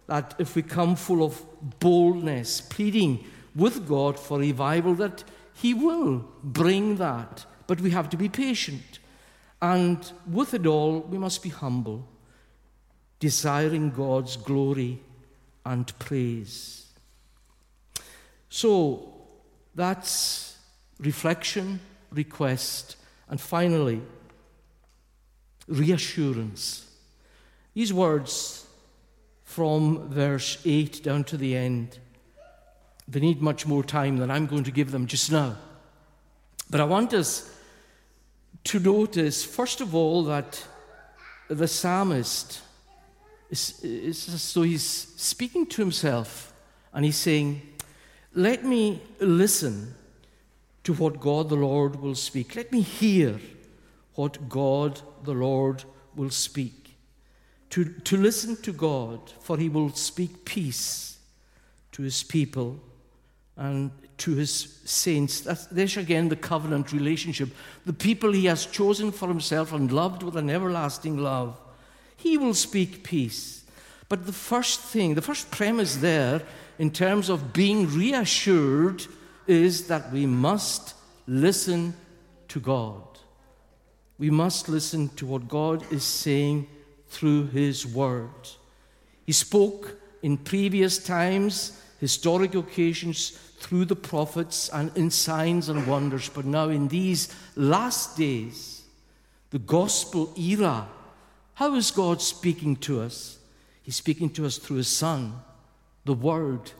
that 0.06 0.34
if 0.38 0.56
we 0.56 0.62
come 0.62 0.96
full 0.96 1.22
of 1.22 1.44
boldness, 1.78 2.60
pleading 2.60 3.24
with 3.54 3.86
God 3.86 4.18
for 4.18 4.38
revival, 4.40 4.94
that 4.96 5.22
He 5.54 5.72
will 5.74 6.24
bring 6.42 6.96
that. 6.96 7.44
But 7.66 7.80
we 7.80 7.90
have 7.90 8.10
to 8.10 8.16
be 8.16 8.28
patient. 8.28 8.98
And 9.62 10.10
with 10.26 10.54
it 10.54 10.66
all, 10.66 11.00
we 11.00 11.18
must 11.18 11.42
be 11.42 11.50
humble, 11.50 12.08
desiring 13.20 13.90
God's 13.90 14.36
glory 14.36 15.00
and 15.64 15.96
praise. 15.98 16.79
So 18.50 19.14
that's 19.74 20.58
reflection, 20.98 21.80
request, 22.10 22.96
and 23.28 23.40
finally, 23.40 24.02
reassurance. 25.68 26.86
These 27.74 27.94
words 27.94 28.66
from 29.44 30.08
verse 30.08 30.58
8 30.64 31.02
down 31.02 31.24
to 31.24 31.36
the 31.36 31.56
end, 31.56 31.98
they 33.08 33.20
need 33.20 33.40
much 33.40 33.66
more 33.66 33.84
time 33.84 34.18
than 34.18 34.30
I'm 34.30 34.46
going 34.46 34.64
to 34.64 34.72
give 34.72 34.90
them 34.90 35.06
just 35.06 35.30
now. 35.30 35.56
But 36.68 36.80
I 36.80 36.84
want 36.84 37.14
us 37.14 37.52
to 38.64 38.78
notice, 38.78 39.44
first 39.44 39.80
of 39.80 39.94
all, 39.94 40.24
that 40.24 40.64
the 41.48 41.66
psalmist 41.66 42.60
is, 43.48 43.80
is 43.82 44.18
so 44.42 44.62
he's 44.62 44.84
speaking 45.16 45.66
to 45.66 45.82
himself 45.82 46.52
and 46.92 47.04
he's 47.04 47.16
saying, 47.16 47.62
Let 48.34 48.64
me 48.64 49.02
listen 49.18 49.94
to 50.84 50.92
what 50.92 51.20
God 51.20 51.48
the 51.48 51.56
Lord 51.56 51.96
will 51.96 52.14
speak. 52.14 52.56
Let 52.56 52.72
me 52.72 52.80
hear 52.80 53.40
what 54.14 54.48
God 54.48 55.00
the 55.24 55.32
Lord 55.32 55.84
will 56.14 56.30
speak. 56.30 56.96
To, 57.70 57.84
to 57.84 58.16
listen 58.16 58.56
to 58.62 58.72
God, 58.72 59.20
for 59.40 59.56
he 59.56 59.68
will 59.68 59.90
speak 59.90 60.44
peace 60.44 61.18
to 61.92 62.02
his 62.02 62.22
people 62.22 62.80
and 63.56 63.90
to 64.18 64.34
his 64.34 64.80
saints. 64.84 65.40
That's, 65.40 65.66
there's 65.66 65.96
again 65.96 66.28
the 66.28 66.36
covenant 66.36 66.92
relationship. 66.92 67.50
The 67.86 67.92
people 67.92 68.32
he 68.32 68.46
has 68.46 68.66
chosen 68.66 69.12
for 69.12 69.28
himself 69.28 69.72
and 69.72 69.90
loved 69.90 70.22
with 70.22 70.36
an 70.36 70.50
everlasting 70.50 71.18
love. 71.18 71.60
He 72.16 72.36
will 72.36 72.54
speak 72.54 73.02
peace. 73.02 73.64
But 74.08 74.26
the 74.26 74.32
first 74.32 74.80
thing, 74.80 75.14
the 75.14 75.22
first 75.22 75.50
premise 75.50 75.96
there, 75.96 76.42
in 76.80 76.90
terms 76.90 77.28
of 77.28 77.52
being 77.52 77.86
reassured, 77.90 79.04
is 79.46 79.88
that 79.88 80.10
we 80.10 80.24
must 80.24 80.94
listen 81.26 81.92
to 82.48 82.58
God. 82.58 83.02
We 84.16 84.30
must 84.30 84.66
listen 84.66 85.10
to 85.16 85.26
what 85.26 85.46
God 85.46 85.84
is 85.92 86.04
saying 86.04 86.68
through 87.08 87.48
His 87.48 87.86
Word. 87.86 88.48
He 89.26 89.32
spoke 89.32 90.00
in 90.22 90.38
previous 90.38 90.96
times, 90.96 91.78
historic 92.00 92.54
occasions, 92.54 93.32
through 93.58 93.84
the 93.84 93.94
prophets 93.94 94.70
and 94.70 94.90
in 94.96 95.10
signs 95.10 95.68
and 95.68 95.86
wonders, 95.86 96.30
but 96.30 96.46
now 96.46 96.70
in 96.70 96.88
these 96.88 97.28
last 97.56 98.16
days, 98.16 98.84
the 99.50 99.58
gospel 99.58 100.32
era, 100.34 100.88
how 101.52 101.74
is 101.74 101.90
God 101.90 102.22
speaking 102.22 102.74
to 102.76 103.02
us? 103.02 103.38
He's 103.82 103.96
speaking 103.96 104.30
to 104.30 104.46
us 104.46 104.56
through 104.56 104.78
His 104.78 104.88
Son, 104.88 105.34
the 106.04 106.14
Word 106.14 106.72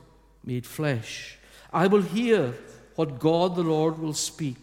made 0.45 0.67
flesh. 0.67 1.39
I 1.73 1.87
will 1.87 2.03
hear 2.03 2.55
what 2.97 3.19
God 3.19 3.57
the 3.57 3.63
Lord 3.63 3.99
will 3.99 4.15
speak. 4.15 4.57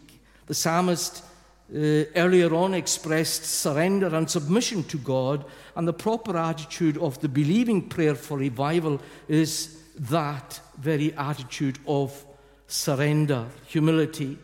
The 0.46 0.54
psalmist 0.54 1.22
uh, 1.70 2.04
earlier 2.16 2.54
on 2.54 2.74
expressed 2.74 3.44
surrender 3.44 4.14
and 4.14 4.28
submission 4.30 4.84
to 4.84 4.98
God, 4.98 5.44
and 5.76 5.86
the 5.86 5.92
proper 5.92 6.36
attitude 6.36 6.96
of 6.98 7.20
the 7.20 7.28
believing 7.28 7.88
prayer 7.88 8.14
for 8.14 8.38
revival 8.38 9.00
is 9.28 9.82
that 9.98 10.60
very 10.78 11.12
attitude 11.14 11.78
of 11.86 12.24
surrender, 12.66 13.46
humility. 13.66 14.38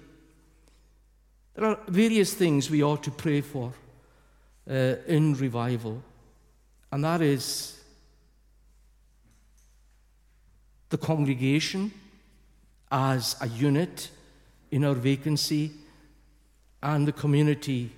There 1.55 1.67
are 1.67 1.79
various 1.89 2.35
things 2.35 2.69
we 2.69 2.83
ought 2.83 3.03
to 3.05 3.11
pray 3.11 3.41
for 3.41 3.73
uh, 4.69 4.97
in 5.07 5.35
revival, 5.35 6.03
and 6.91 7.05
that 7.05 7.23
is 7.23 7.74
the 10.95 10.99
congregation 10.99 11.91
as 12.93 13.35
a 13.41 13.49
unit 13.49 14.11
in 14.71 14.85
our 14.85 14.95
vacancy 14.95 15.73
and 16.85 17.09
the 17.09 17.13
community 17.13 17.91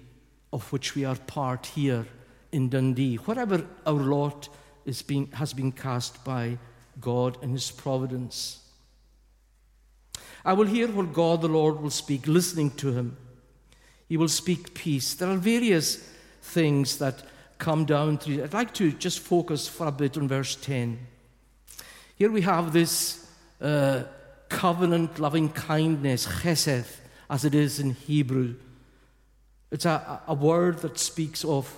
of 0.51 0.73
which 0.73 0.95
we 0.95 1.05
are 1.05 1.17
part 1.27 1.67
here 1.67 2.07
in 2.53 2.71
Dundee, 2.71 3.17
wherever 3.17 3.67
our 3.85 4.01
lot 4.17 4.49
is 4.87 5.03
being, 5.03 5.31
has 5.33 5.53
been 5.53 5.73
cast 5.73 6.25
by 6.25 6.57
God 6.99 7.37
in 7.43 7.51
His 7.51 7.71
providence. 7.71 8.61
I 10.43 10.55
will 10.55 10.65
hear 10.65 10.89
what 10.89 11.13
God 11.13 11.43
the 11.43 11.49
Lord 11.49 11.83
will 11.83 11.91
speak, 11.91 12.27
listening 12.27 12.71
to 12.77 12.93
Him. 12.93 13.19
He 14.09 14.17
will 14.17 14.29
speak 14.29 14.73
peace. 14.73 15.13
There 15.13 15.29
are 15.29 15.37
various 15.37 15.97
things 16.41 16.97
that 16.97 17.25
come 17.59 17.85
down 17.85 18.17
through. 18.17 18.43
I'd 18.43 18.55
like 18.55 18.73
to 18.75 18.91
just 18.91 19.19
focus 19.19 19.69
for 19.69 19.87
a 19.87 19.93
bit 19.93 20.17
on 20.17 20.29
verse 20.29 20.55
10. 20.55 20.99
Here 22.17 22.31
we 22.31 22.41
have 22.41 22.73
this 22.73 23.29
uh, 23.61 24.05
covenant 24.49 25.19
loving 25.19 25.51
kindness, 25.51 26.27
chesed, 26.27 26.97
as 27.29 27.45
it 27.45 27.55
is 27.55 27.79
in 27.79 27.91
Hebrew. 27.91 28.55
It's 29.71 29.85
a, 29.85 30.23
a 30.27 30.33
word 30.33 30.79
that 30.79 30.99
speaks 30.99 31.45
of 31.45 31.71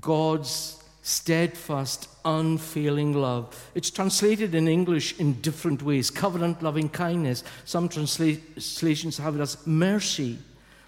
God's 0.00 0.80
steadfast, 1.02 2.08
unfailing 2.24 3.12
love. 3.14 3.70
It's 3.74 3.90
translated 3.90 4.54
in 4.54 4.68
English 4.68 5.18
in 5.18 5.40
different 5.40 5.82
ways 5.82 6.10
covenant 6.10 6.62
loving 6.62 6.88
kindness. 6.88 7.42
Some 7.64 7.88
translations 7.88 9.18
have 9.18 9.34
it 9.34 9.40
as 9.40 9.66
mercy. 9.66 10.38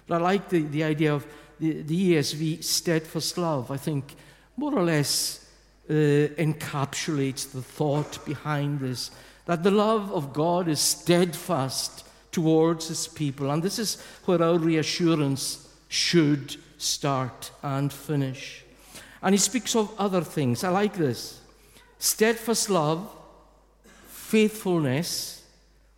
But 0.07 0.21
I 0.21 0.23
like 0.23 0.47
the, 0.47 0.61
the 0.61 0.85
idea 0.85 1.13
of 1.13 1.27
the, 1.59 1.81
the 1.81 2.13
ESV 2.13 2.63
steadfast 2.63 3.37
love. 3.37 3.71
I 3.71 3.77
think 3.77 4.15
more 4.55 4.73
or 4.73 4.83
less 4.83 5.44
uh, 5.89 5.93
encapsulates 6.37 7.51
the 7.51 7.61
thought 7.61 8.23
behind 8.25 8.79
this 8.79 9.11
that 9.45 9.63
the 9.63 9.71
love 9.71 10.11
of 10.11 10.33
God 10.33 10.67
is 10.67 10.79
steadfast 10.79 12.07
towards 12.31 12.87
his 12.87 13.07
people. 13.07 13.51
And 13.51 13.61
this 13.61 13.77
is 13.77 14.01
where 14.25 14.41
our 14.41 14.57
reassurance 14.57 15.69
should 15.87 16.57
start 16.77 17.51
and 17.61 17.93
finish. 17.93 18.63
And 19.21 19.33
he 19.33 19.37
speaks 19.37 19.75
of 19.75 19.93
other 19.99 20.21
things. 20.21 20.63
I 20.63 20.69
like 20.69 20.95
this 20.95 21.39
steadfast 21.99 22.69
love, 22.69 23.09
faithfulness, 24.07 25.43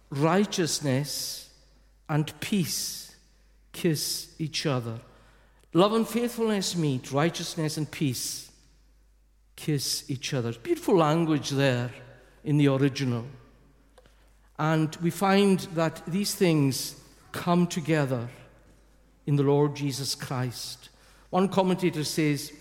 righteousness, 0.09 1.49
and 2.09 2.38
peace 2.39 3.16
kiss 3.72 4.34
each 4.39 4.66
other. 4.66 4.99
Love 5.74 5.93
and 5.93 6.07
faithfulness 6.07 6.76
meet, 6.76 7.12
righteousness 7.12 7.78
and 7.78 7.89
peace 7.89 8.47
kiss 9.58 10.10
each 10.10 10.34
other. 10.34 10.53
Beautiful 10.53 10.95
language 10.95 11.49
there 11.49 11.91
in 12.45 12.58
the 12.58 12.70
original. 12.70 13.26
And 14.58 14.95
we 15.01 15.10
find 15.10 15.60
that 15.76 16.01
these 16.08 16.34
things 16.34 16.95
come 17.34 17.68
together 17.68 18.30
in 19.26 19.36
the 19.36 19.43
Lord 19.43 19.76
Jesus 19.76 20.16
Christ. 20.16 20.88
One 21.30 21.49
commentator 21.49 22.05
says, 22.05 22.53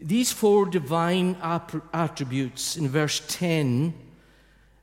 these 0.00 0.32
four 0.32 0.64
divine 0.64 1.36
attributes 1.92 2.76
in 2.78 2.88
verse 2.88 3.20
10 3.28 3.92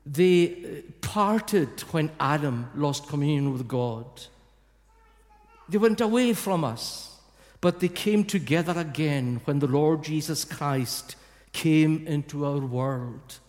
they 0.05 0.49
uh, 0.49 0.91
parted 1.01 1.81
when 1.91 2.11
Adam 2.19 2.69
lost 2.75 3.07
communion 3.07 3.51
with 3.51 3.67
God. 3.67 4.05
They 5.69 5.77
went 5.77 6.01
away 6.01 6.33
from 6.33 6.63
us, 6.63 7.17
but 7.61 7.79
they 7.79 7.87
came 7.87 8.23
together 8.23 8.73
again 8.77 9.41
when 9.45 9.59
the 9.59 9.67
Lord 9.67 10.03
Jesus 10.03 10.43
Christ 10.43 11.15
came 11.51 12.07
into 12.07 12.45
our 12.45 12.59
world. 12.59 13.39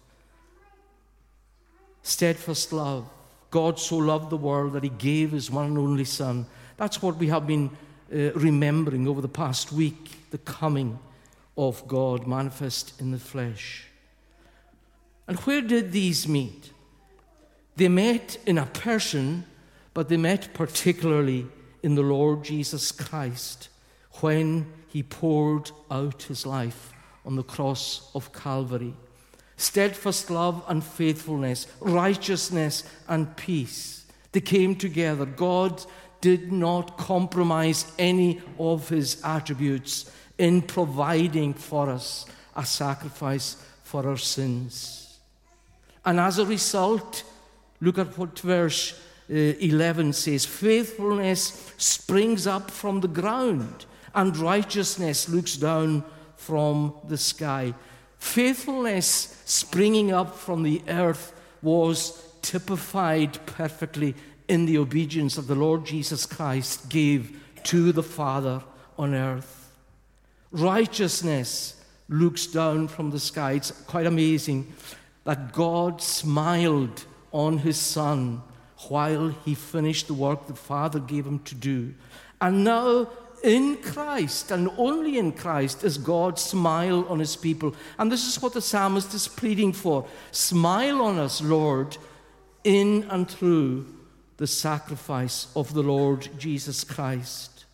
steadfast 2.03 2.73
love. 2.73 3.09
God 3.51 3.79
so 3.79 3.97
loved 3.99 4.31
the 4.31 4.37
world 4.37 4.73
that 4.73 4.83
he 4.83 4.89
gave 4.89 5.31
his 5.31 5.51
one 5.51 5.67
and 5.67 5.79
only 5.79 6.05
Son. 6.05 6.47
That's 6.77 7.01
what 7.03 7.17
we 7.17 7.29
have 7.29 7.47
been 7.47 7.71
uh, 8.13 8.33
remembering 8.33 9.07
over 9.07 9.21
the 9.21 9.29
past 9.29 9.73
week 9.73 10.31
the 10.31 10.39
coming 10.39 10.99
of 11.57 11.87
God 11.87 12.27
manifest 12.27 13.01
in 13.01 13.13
the 13.13 13.19
flesh. 13.19 13.87
And 15.29 15.39
where 15.41 15.61
did 15.61 15.93
these 15.93 16.27
meet? 16.27 16.73
They 17.77 17.89
met 17.89 18.39
in 18.47 18.59
a 18.59 18.67
person, 18.67 19.45
but 19.95 20.09
they 20.09 20.17
met 20.17 20.55
particularly 20.55 21.47
in 21.83 21.95
the 21.95 22.03
Lord 22.03 22.45
Jesus 22.45 22.91
Christ 22.91 23.69
when 24.21 24.67
he 24.89 25.03
poured 25.03 25.71
out 25.91 26.25
his 26.25 26.45
life 26.45 26.93
on 27.25 27.37
the 27.37 27.43
cross 27.43 28.11
of 28.15 28.33
Calvary. 28.33 28.95
Steadfast 29.57 30.31
love 30.31 30.65
and 30.69 30.83
faithfulness, 30.83 31.67
righteousness 31.81 32.85
and 33.09 33.37
peace. 33.37 34.07
They 34.33 34.41
came 34.41 34.75
together. 34.75 35.27
God 35.27 35.85
did 36.21 36.51
not 36.51 36.97
compromise 36.97 37.93
any 37.99 38.41
of 38.59 38.89
his 38.89 39.21
attributes 39.25 40.11
in 40.39 40.63
providing 40.63 41.55
for 41.55 41.91
us 41.91 42.27
a 42.57 42.65
sacrifice 42.65 43.57
for 43.83 44.07
our 44.09 44.17
sins. 44.17 45.19
And 46.05 46.19
as 46.19 46.39
a 46.39 46.47
result, 46.47 47.25
look 47.81 47.99
at 47.99 48.17
what 48.19 48.39
verse 48.41 48.99
uh, 49.31 49.35
11 49.35 50.13
says 50.13 50.45
faithfulness 50.45 51.73
springs 51.77 52.47
up 52.47 52.71
from 52.71 53.01
the 53.01 53.09
ground, 53.09 53.87
and 54.15 54.37
righteousness 54.37 55.29
looks 55.29 55.57
down 55.57 56.05
from 56.47 56.95
the 57.09 57.19
sky. 57.19 57.75
Faithfulness 58.19 59.43
springing 59.45 60.13
up 60.13 60.37
from 60.37 60.63
the 60.63 60.83
earth 60.89 61.33
was 61.63 62.21
typified 62.43 63.45
perfectly 63.47 64.15
in 64.49 64.67
the 64.67 64.79
obedience 64.79 65.39
of 65.39 65.47
the 65.47 65.55
Lord 65.55 65.87
Jesus 65.87 66.27
Christ 66.27 66.89
gave 66.89 67.41
to 67.65 67.93
the 67.93 68.03
Father 68.03 68.63
on 68.99 69.15
earth. 69.15 69.73
Righteousness 70.51 71.81
looks 72.09 72.47
down 72.47 72.89
from 72.89 73.11
the 73.11 73.21
sky. 73.21 73.53
It's 73.53 73.71
quite 73.71 74.07
amazing 74.07 74.73
that 75.25 75.53
God 75.53 76.03
smiled 76.03 77.05
on 77.33 77.59
his 77.59 77.79
Son 77.79 78.43
while 78.89 79.29
he 79.45 79.55
finished 79.55 80.09
the 80.09 80.15
work 80.15 80.47
the 80.47 80.55
Father 80.55 80.99
gave 80.99 81.27
him 81.27 81.39
to 81.41 81.55
do. 81.55 81.95
And 82.41 82.65
now, 82.65 83.09
in 83.43 83.77
Christ 83.77 84.51
and 84.51 84.71
only 84.77 85.19
in 85.19 85.33
Christ, 85.33 85.85
is 85.85 85.99
God 85.99 86.39
smile 86.39 87.07
on 87.09 87.19
his 87.19 87.37
people. 87.37 87.75
And 87.99 88.11
this 88.11 88.27
is 88.27 88.41
what 88.41 88.53
the 88.53 88.61
psalmist 88.61 89.13
is 89.15 89.29
pleading 89.29 89.73
for. 89.73 90.07
Smile 90.31 91.03
on 91.03 91.19
us, 91.19 91.41
Lord, 91.43 91.97
in 92.65 93.05
and 93.11 93.29
through 93.29 93.87
the 94.37 94.47
sacrifice 94.47 95.49
of 95.55 95.75
the 95.75 95.83
Lord 95.83 96.29
Jesus 96.39 96.85
Christ. 96.85 97.65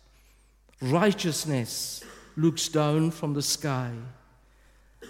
Righteousness 0.81 2.03
looks 2.35 2.67
down 2.69 3.11
from 3.11 3.33
the 3.33 3.41
sky. 3.41 3.91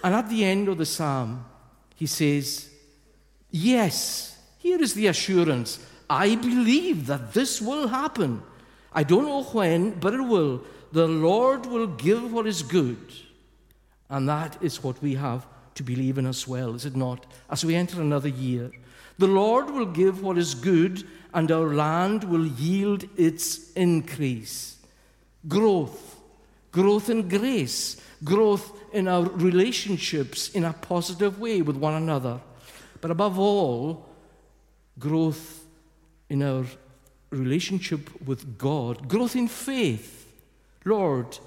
And 0.03 0.15
at 0.15 0.29
the 0.29 0.43
end 0.43 0.67
of 0.67 0.77
the 0.77 0.85
psalm, 0.85 1.45
he 1.95 2.05
says, 2.05 2.69
Yes, 3.51 4.37
here 4.57 4.81
is 4.81 4.93
the 4.93 5.07
assurance. 5.07 5.79
I 6.09 6.35
believe 6.35 7.07
that 7.07 7.33
this 7.33 7.61
will 7.61 7.87
happen. 7.87 8.43
I 8.93 9.03
don't 9.03 9.25
know 9.25 9.43
when, 9.43 9.91
but 9.99 10.13
it 10.13 10.21
will. 10.21 10.63
The 10.91 11.07
Lord 11.07 11.65
will 11.65 11.87
give 11.87 12.31
what 12.33 12.47
is 12.47 12.63
good. 12.63 13.13
And 14.09 14.27
that 14.27 14.61
is 14.61 14.83
what 14.83 15.01
we 15.01 15.15
have 15.15 15.45
to 15.75 15.83
believe 15.83 16.17
in 16.17 16.25
as 16.25 16.47
well, 16.47 16.73
is 16.75 16.85
it 16.85 16.95
not? 16.95 17.25
As 17.49 17.63
we 17.63 17.75
enter 17.75 18.01
another 18.01 18.29
year, 18.29 18.71
the 19.17 19.27
Lord 19.27 19.69
will 19.69 19.85
give 19.85 20.23
what 20.23 20.37
is 20.37 20.55
good 20.55 21.05
and 21.33 21.51
our 21.51 21.73
land 21.73 22.23
will 22.23 22.47
yield 22.47 23.05
its 23.17 23.71
increase. 23.73 24.77
Growth, 25.47 26.19
growth 26.71 27.09
in 27.09 27.27
grace, 27.27 28.01
growth 28.23 28.71
in 28.93 29.07
our 29.07 29.23
relationships 29.23 30.49
in 30.49 30.65
a 30.65 30.73
positive 30.73 31.39
way 31.39 31.61
with 31.61 31.75
one 31.75 31.93
another. 31.93 32.39
But 33.01 33.11
above 33.11 33.37
all, 33.37 34.09
growth 34.97 35.63
in 36.29 36.41
our 36.43 36.65
relationship 37.31 38.09
with 38.25 38.57
God, 38.57 39.07
growth 39.07 39.35
in 39.35 39.47
faith. 39.47 40.31
Lord, 40.85 41.37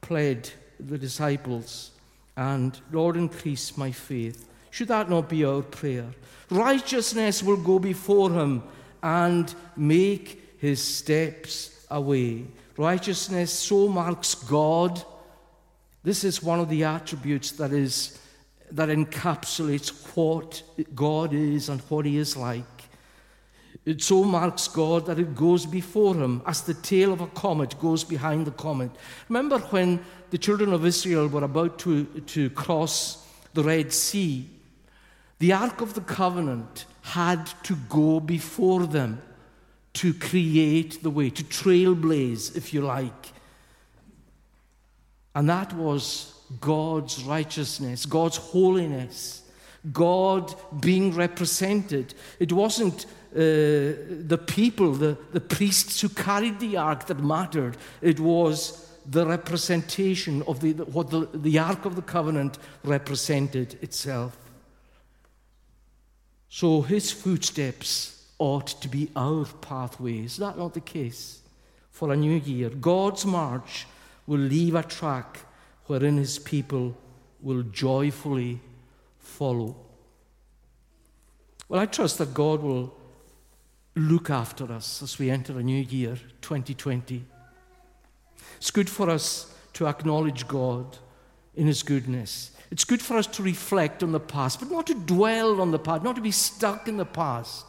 pled 0.00 0.50
the 0.80 0.98
disciples, 0.98 1.90
and 2.36 2.78
Lord, 2.90 3.16
increase 3.16 3.76
my 3.76 3.92
faith. 3.92 4.48
Should 4.70 4.88
that 4.88 5.10
not 5.10 5.28
be 5.28 5.44
our 5.44 5.62
prayer? 5.62 6.06
Righteousness 6.50 7.42
will 7.42 7.56
go 7.56 7.78
before 7.78 8.30
him 8.30 8.62
and 9.02 9.54
make 9.76 10.58
his 10.58 10.82
steps 10.82 11.86
a 11.90 12.00
way. 12.00 12.44
Righteousness 12.76 13.52
so 13.52 13.88
marks 13.88 14.34
God. 14.34 15.02
This 16.02 16.24
is 16.24 16.42
one 16.42 16.60
of 16.60 16.68
the 16.68 16.84
attributes 16.84 17.52
that 17.52 17.72
is 17.72 18.18
that 18.70 18.88
encapsulates 18.88 19.90
what 20.16 20.62
God 20.94 21.34
is 21.34 21.68
and 21.68 21.80
what 21.82 22.06
he 22.06 22.16
is 22.16 22.36
like. 22.36 22.81
It 23.84 24.00
so 24.00 24.22
marks 24.22 24.68
God 24.68 25.06
that 25.06 25.18
it 25.18 25.34
goes 25.34 25.66
before 25.66 26.14
him 26.14 26.42
as 26.46 26.62
the 26.62 26.74
tail 26.74 27.12
of 27.12 27.20
a 27.20 27.26
comet 27.26 27.78
goes 27.80 28.04
behind 28.04 28.46
the 28.46 28.52
comet. 28.52 28.90
Remember 29.28 29.58
when 29.58 30.04
the 30.30 30.38
children 30.38 30.72
of 30.72 30.86
Israel 30.86 31.26
were 31.26 31.42
about 31.42 31.78
to, 31.80 32.04
to 32.04 32.50
cross 32.50 33.26
the 33.54 33.64
Red 33.64 33.92
Sea? 33.92 34.48
The 35.40 35.52
Ark 35.52 35.80
of 35.80 35.94
the 35.94 36.00
Covenant 36.00 36.84
had 37.02 37.46
to 37.64 37.74
go 37.88 38.20
before 38.20 38.86
them 38.86 39.20
to 39.94 40.14
create 40.14 41.02
the 41.02 41.10
way, 41.10 41.30
to 41.30 41.42
trailblaze, 41.42 42.56
if 42.56 42.72
you 42.72 42.82
like. 42.82 43.32
And 45.34 45.48
that 45.48 45.72
was 45.72 46.34
God's 46.60 47.24
righteousness, 47.24 48.06
God's 48.06 48.36
holiness, 48.36 49.42
God 49.92 50.54
being 50.80 51.12
represented. 51.12 52.14
It 52.38 52.52
wasn't 52.52 53.06
Uh, 53.34 53.96
the 54.26 54.42
people, 54.46 54.92
the, 54.92 55.16
the 55.32 55.40
priests 55.40 56.00
who 56.02 56.08
carried 56.08 56.60
the 56.60 56.76
ark 56.76 57.06
that 57.06 57.18
mattered, 57.18 57.76
it 58.02 58.20
was 58.20 58.92
the 59.06 59.26
representation 59.26 60.42
of 60.42 60.60
the, 60.60 60.72
what 60.72 61.10
the, 61.10 61.28
the 61.34 61.58
Ark 61.58 61.84
of 61.84 61.96
the 61.96 62.02
Covenant 62.02 62.58
represented 62.84 63.78
itself. 63.82 64.36
So 66.48 66.82
his 66.82 67.10
footsteps 67.10 68.26
ought 68.38 68.66
to 68.82 68.88
be 68.88 69.10
our 69.16 69.46
pathway. 69.60 70.24
Is 70.24 70.36
that 70.36 70.58
not 70.58 70.74
the 70.74 70.80
case? 70.80 71.40
For 71.90 72.12
a 72.12 72.16
new 72.16 72.36
year, 72.36 72.68
God's 72.68 73.24
march 73.24 73.86
will 74.26 74.40
leave 74.40 74.74
a 74.74 74.82
track 74.82 75.40
wherein 75.86 76.16
his 76.16 76.38
people 76.38 76.96
will 77.40 77.62
joyfully 77.62 78.60
follow. 79.18 79.76
Well, 81.68 81.80
I 81.80 81.86
trust 81.86 82.18
that 82.18 82.34
God 82.34 82.62
will 82.62 82.94
look 83.94 84.30
after 84.30 84.72
us 84.72 85.02
as 85.02 85.18
we 85.18 85.30
enter 85.30 85.58
a 85.58 85.62
new 85.62 85.82
year, 85.82 86.16
2020. 86.40 87.24
It's 88.56 88.70
good 88.70 88.88
for 88.88 89.10
us 89.10 89.54
to 89.74 89.86
acknowledge 89.86 90.46
God 90.48 90.98
in 91.54 91.66
his 91.66 91.82
goodness 91.82 92.52
it's 92.72 92.86
good 92.86 93.02
for 93.02 93.18
us 93.18 93.26
to 93.26 93.42
reflect 93.42 94.02
on 94.02 94.12
the 94.12 94.18
past, 94.18 94.58
but 94.58 94.70
not 94.70 94.86
to 94.86 94.94
dwell 94.94 95.60
on 95.60 95.72
the 95.72 95.78
past, 95.78 96.02
not 96.02 96.16
to 96.16 96.22
be 96.22 96.30
stuck 96.30 96.88
in 96.88 96.96
the 96.96 97.04
past. 97.04 97.66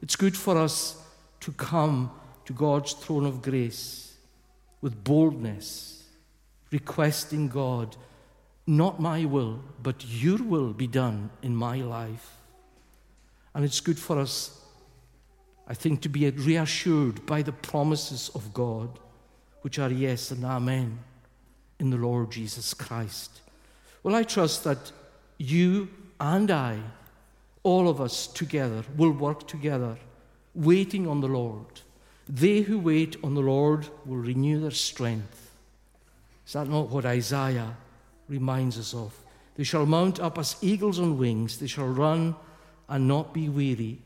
It's 0.00 0.16
good 0.16 0.34
for 0.34 0.56
us 0.56 0.96
to 1.40 1.52
come 1.52 2.10
to 2.46 2.54
God's 2.54 2.94
throne 2.94 3.26
of 3.26 3.42
grace 3.42 4.14
with 4.80 5.04
boldness, 5.04 6.04
requesting 6.72 7.48
God, 7.48 7.98
not 8.66 8.98
my 8.98 9.26
will, 9.26 9.60
but 9.82 10.06
your 10.06 10.38
will 10.38 10.72
be 10.72 10.86
done 10.86 11.28
in 11.42 11.54
my 11.54 11.76
life. 11.82 12.38
And 13.54 13.62
it's 13.62 13.80
good 13.80 13.98
for 13.98 14.18
us, 14.18 14.58
I 15.70 15.74
think, 15.74 16.00
to 16.00 16.08
be 16.08 16.28
reassured 16.28 17.24
by 17.26 17.42
the 17.42 17.52
promises 17.52 18.28
of 18.34 18.52
God, 18.52 18.98
which 19.60 19.78
are 19.78 19.88
yes 19.88 20.32
and 20.32 20.44
amen 20.44 20.98
in 21.78 21.90
the 21.90 21.96
Lord 21.96 22.32
Jesus 22.32 22.74
Christ. 22.74 23.40
Well, 24.02 24.16
I 24.16 24.24
trust 24.24 24.64
that 24.64 24.90
you 25.38 25.88
and 26.18 26.50
I, 26.50 26.80
all 27.62 27.88
of 27.88 28.00
us 28.00 28.26
together, 28.26 28.82
will 28.96 29.12
work 29.12 29.46
together, 29.46 29.96
waiting 30.56 31.06
on 31.06 31.20
the 31.20 31.28
Lord. 31.28 31.82
They 32.28 32.62
who 32.62 32.80
wait 32.80 33.16
on 33.22 33.34
the 33.34 33.40
Lord 33.40 33.86
will 34.04 34.16
renew 34.16 34.60
their 34.60 34.72
strength. 34.72 35.52
Is 36.48 36.54
that 36.54 36.68
not 36.68 36.88
what 36.88 37.06
Isaiah 37.06 37.76
reminds 38.28 38.76
us 38.76 38.92
of? 38.92 39.16
They 39.54 39.62
shall 39.62 39.86
mount 39.86 40.18
up 40.18 40.36
as 40.36 40.56
eagles 40.62 40.98
on 40.98 41.16
wings, 41.16 41.58
they 41.58 41.68
shall 41.68 41.86
run 41.86 42.34
and 42.88 43.06
not 43.06 43.32
be 43.32 43.48
weary, 43.48 44.02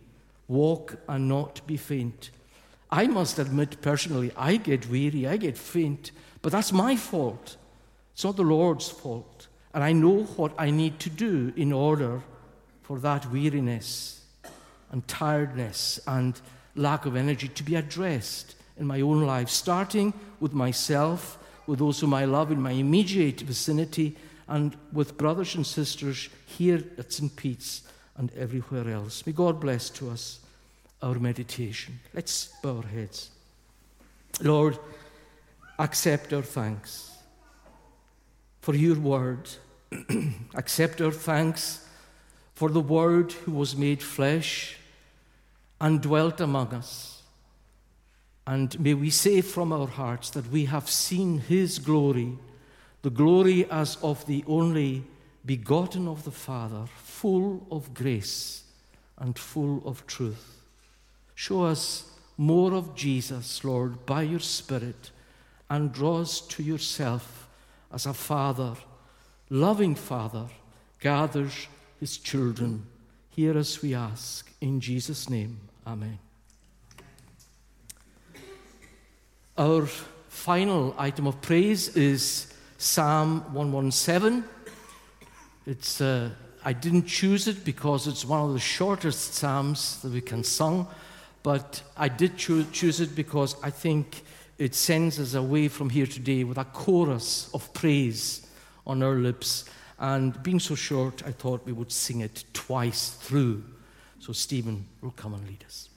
walk 0.48 0.96
and 1.08 1.28
not 1.28 1.66
be 1.66 1.76
faint. 1.76 2.30
I 2.90 3.06
must 3.06 3.38
admit 3.38 3.80
personally, 3.80 4.32
I 4.36 4.56
get 4.56 4.88
weary, 4.88 5.26
I 5.26 5.36
get 5.36 5.58
faint, 5.58 6.12
but 6.42 6.52
that's 6.52 6.72
my 6.72 6.96
fault. 6.96 7.56
It's 8.12 8.24
not 8.24 8.36
the 8.36 8.42
Lord's 8.42 8.88
fault. 8.88 9.48
And 9.72 9.82
I 9.82 9.92
know 9.92 10.22
what 10.22 10.52
I 10.56 10.70
need 10.70 11.00
to 11.00 11.10
do 11.10 11.52
in 11.56 11.72
order 11.72 12.22
for 12.82 13.00
that 13.00 13.30
weariness 13.32 14.24
and 14.92 15.06
tiredness 15.08 15.98
and 16.06 16.40
lack 16.76 17.06
of 17.06 17.16
energy 17.16 17.48
to 17.48 17.62
be 17.64 17.74
addressed 17.74 18.54
in 18.76 18.86
my 18.86 19.00
own 19.00 19.22
life, 19.22 19.48
starting 19.48 20.12
with 20.38 20.52
myself, 20.52 21.38
with 21.66 21.80
those 21.80 22.00
whom 22.00 22.14
I 22.14 22.24
love 22.26 22.52
in 22.52 22.60
my 22.60 22.72
immediate 22.72 23.40
vicinity, 23.40 24.16
and 24.46 24.76
with 24.92 25.16
brothers 25.16 25.54
and 25.54 25.66
sisters 25.66 26.28
here 26.46 26.84
at 26.98 27.12
St. 27.12 27.34
Pete's 27.34 27.82
and 28.16 28.32
everywhere 28.36 28.88
else. 28.88 29.26
May 29.26 29.32
God 29.32 29.60
bless 29.60 29.90
to 29.90 30.10
us 30.10 30.40
our 31.02 31.18
meditation. 31.18 31.98
Let's 32.12 32.52
bow 32.62 32.76
our 32.76 32.86
heads. 32.86 33.30
Lord, 34.40 34.78
accept 35.78 36.32
our 36.32 36.42
thanks 36.42 37.16
for 38.60 38.74
your 38.74 38.98
word. 38.98 39.48
accept 40.54 41.00
our 41.00 41.12
thanks 41.12 41.86
for 42.54 42.70
the 42.70 42.80
word 42.80 43.32
who 43.32 43.52
was 43.52 43.76
made 43.76 44.02
flesh 44.02 44.76
and 45.80 46.00
dwelt 46.00 46.40
among 46.40 46.72
us. 46.72 47.22
And 48.46 48.78
may 48.78 48.94
we 48.94 49.10
say 49.10 49.40
from 49.40 49.72
our 49.72 49.86
hearts 49.86 50.30
that 50.30 50.50
we 50.50 50.66
have 50.66 50.88
seen 50.88 51.38
his 51.38 51.78
glory, 51.78 52.38
the 53.02 53.10
glory 53.10 53.70
as 53.70 53.96
of 54.02 54.24
the 54.26 54.44
only 54.46 55.04
begotten 55.44 56.08
of 56.08 56.24
the 56.24 56.30
Father, 56.30 56.86
full 57.24 57.66
of 57.70 57.94
grace 57.94 58.64
and 59.16 59.38
full 59.38 59.80
of 59.86 60.06
truth. 60.06 60.60
Show 61.34 61.64
us 61.64 62.04
more 62.36 62.74
of 62.74 62.94
Jesus, 62.94 63.64
Lord, 63.64 64.04
by 64.04 64.20
your 64.24 64.40
Spirit, 64.40 65.10
and 65.70 65.90
draw 65.90 66.20
us 66.20 66.42
to 66.42 66.62
yourself 66.62 67.48
as 67.90 68.04
a 68.04 68.12
Father, 68.12 68.74
loving 69.48 69.94
Father, 69.94 70.48
gathers 71.00 71.66
his 71.98 72.18
children. 72.18 72.84
Hear 73.30 73.56
us, 73.56 73.80
we 73.80 73.94
ask, 73.94 74.52
in 74.60 74.78
Jesus' 74.78 75.30
name. 75.30 75.60
Amen. 75.86 76.18
Our 79.56 79.86
final 80.28 80.94
item 80.98 81.26
of 81.26 81.40
praise 81.40 81.88
is 81.96 82.52
Psalm 82.76 83.54
117. 83.54 84.44
It's, 85.66 86.02
uh, 86.02 86.28
I 86.64 86.72
didn't 86.72 87.06
choose 87.06 87.46
it 87.46 87.64
because 87.64 88.06
it's 88.06 88.24
one 88.24 88.40
of 88.40 88.54
the 88.54 88.58
shortest 88.58 89.34
psalms 89.34 90.00
that 90.00 90.12
we 90.12 90.22
can 90.22 90.42
sing, 90.42 90.86
but 91.42 91.82
I 91.96 92.08
did 92.08 92.38
cho- 92.38 92.64
choose 92.72 93.00
it 93.00 93.14
because 93.14 93.54
I 93.62 93.68
think 93.68 94.22
it 94.56 94.74
sends 94.74 95.20
us 95.20 95.34
away 95.34 95.68
from 95.68 95.90
here 95.90 96.06
today 96.06 96.42
with 96.42 96.56
a 96.56 96.64
chorus 96.64 97.50
of 97.52 97.72
praise 97.74 98.46
on 98.86 99.02
our 99.02 99.16
lips. 99.16 99.66
And 99.98 100.42
being 100.42 100.58
so 100.58 100.74
short, 100.74 101.22
I 101.26 101.32
thought 101.32 101.66
we 101.66 101.72
would 101.72 101.92
sing 101.92 102.20
it 102.20 102.44
twice 102.54 103.10
through. 103.10 103.62
So 104.18 104.32
Stephen 104.32 104.86
will 105.02 105.10
come 105.10 105.34
and 105.34 105.46
lead 105.46 105.64
us. 105.66 105.90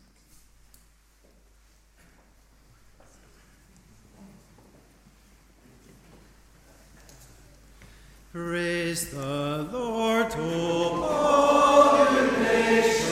Praise 8.34 9.10
the 9.12 9.70
Lord, 9.72 10.34
O 10.36 11.04
all 11.04 12.14
you 12.14 12.32
nations, 12.44 13.07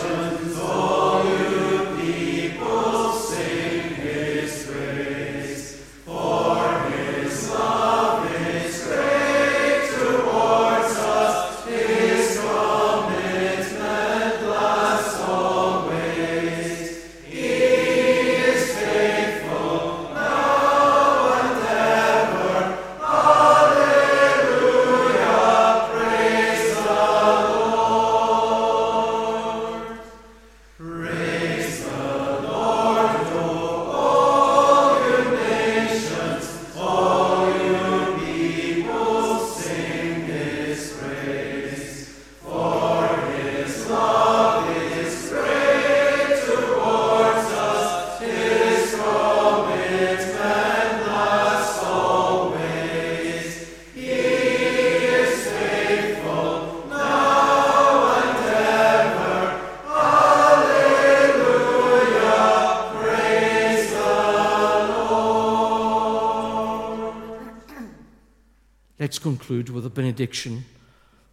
benediction 70.16 70.64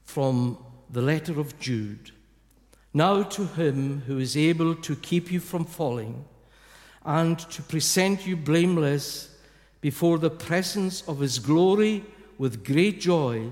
from 0.04 0.58
the 0.90 1.00
letter 1.00 1.38
of 1.38 1.58
Jude. 1.60 2.10
Now 2.92 3.22
to 3.22 3.46
him 3.46 4.02
who 4.06 4.18
is 4.18 4.36
able 4.36 4.74
to 4.74 4.96
keep 4.96 5.30
you 5.30 5.38
from 5.38 5.64
falling 5.64 6.24
and 7.04 7.38
to 7.38 7.62
present 7.62 8.26
you 8.26 8.36
blameless 8.36 9.36
before 9.80 10.18
the 10.18 10.30
presence 10.30 11.02
of 11.08 11.20
his 11.20 11.38
glory 11.38 12.04
with 12.38 12.64
great 12.64 13.00
joy, 13.00 13.50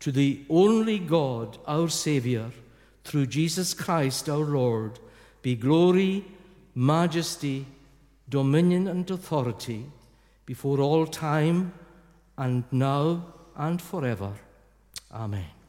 to 0.00 0.10
the 0.10 0.40
only 0.48 0.98
God, 0.98 1.58
our 1.66 1.88
Saviour, 1.88 2.50
through 3.04 3.26
Jesus 3.26 3.74
Christ 3.74 4.28
our 4.28 4.44
Lord, 4.44 4.98
be 5.42 5.54
glory, 5.54 6.24
majesty, 6.74 7.66
dominion, 8.28 8.88
and 8.88 9.10
authority 9.10 9.84
before 10.46 10.80
all 10.80 11.06
time 11.06 11.72
and 12.38 12.64
now 12.72 13.34
and 13.56 13.80
forever. 13.80 14.32
Amen. 15.12 15.61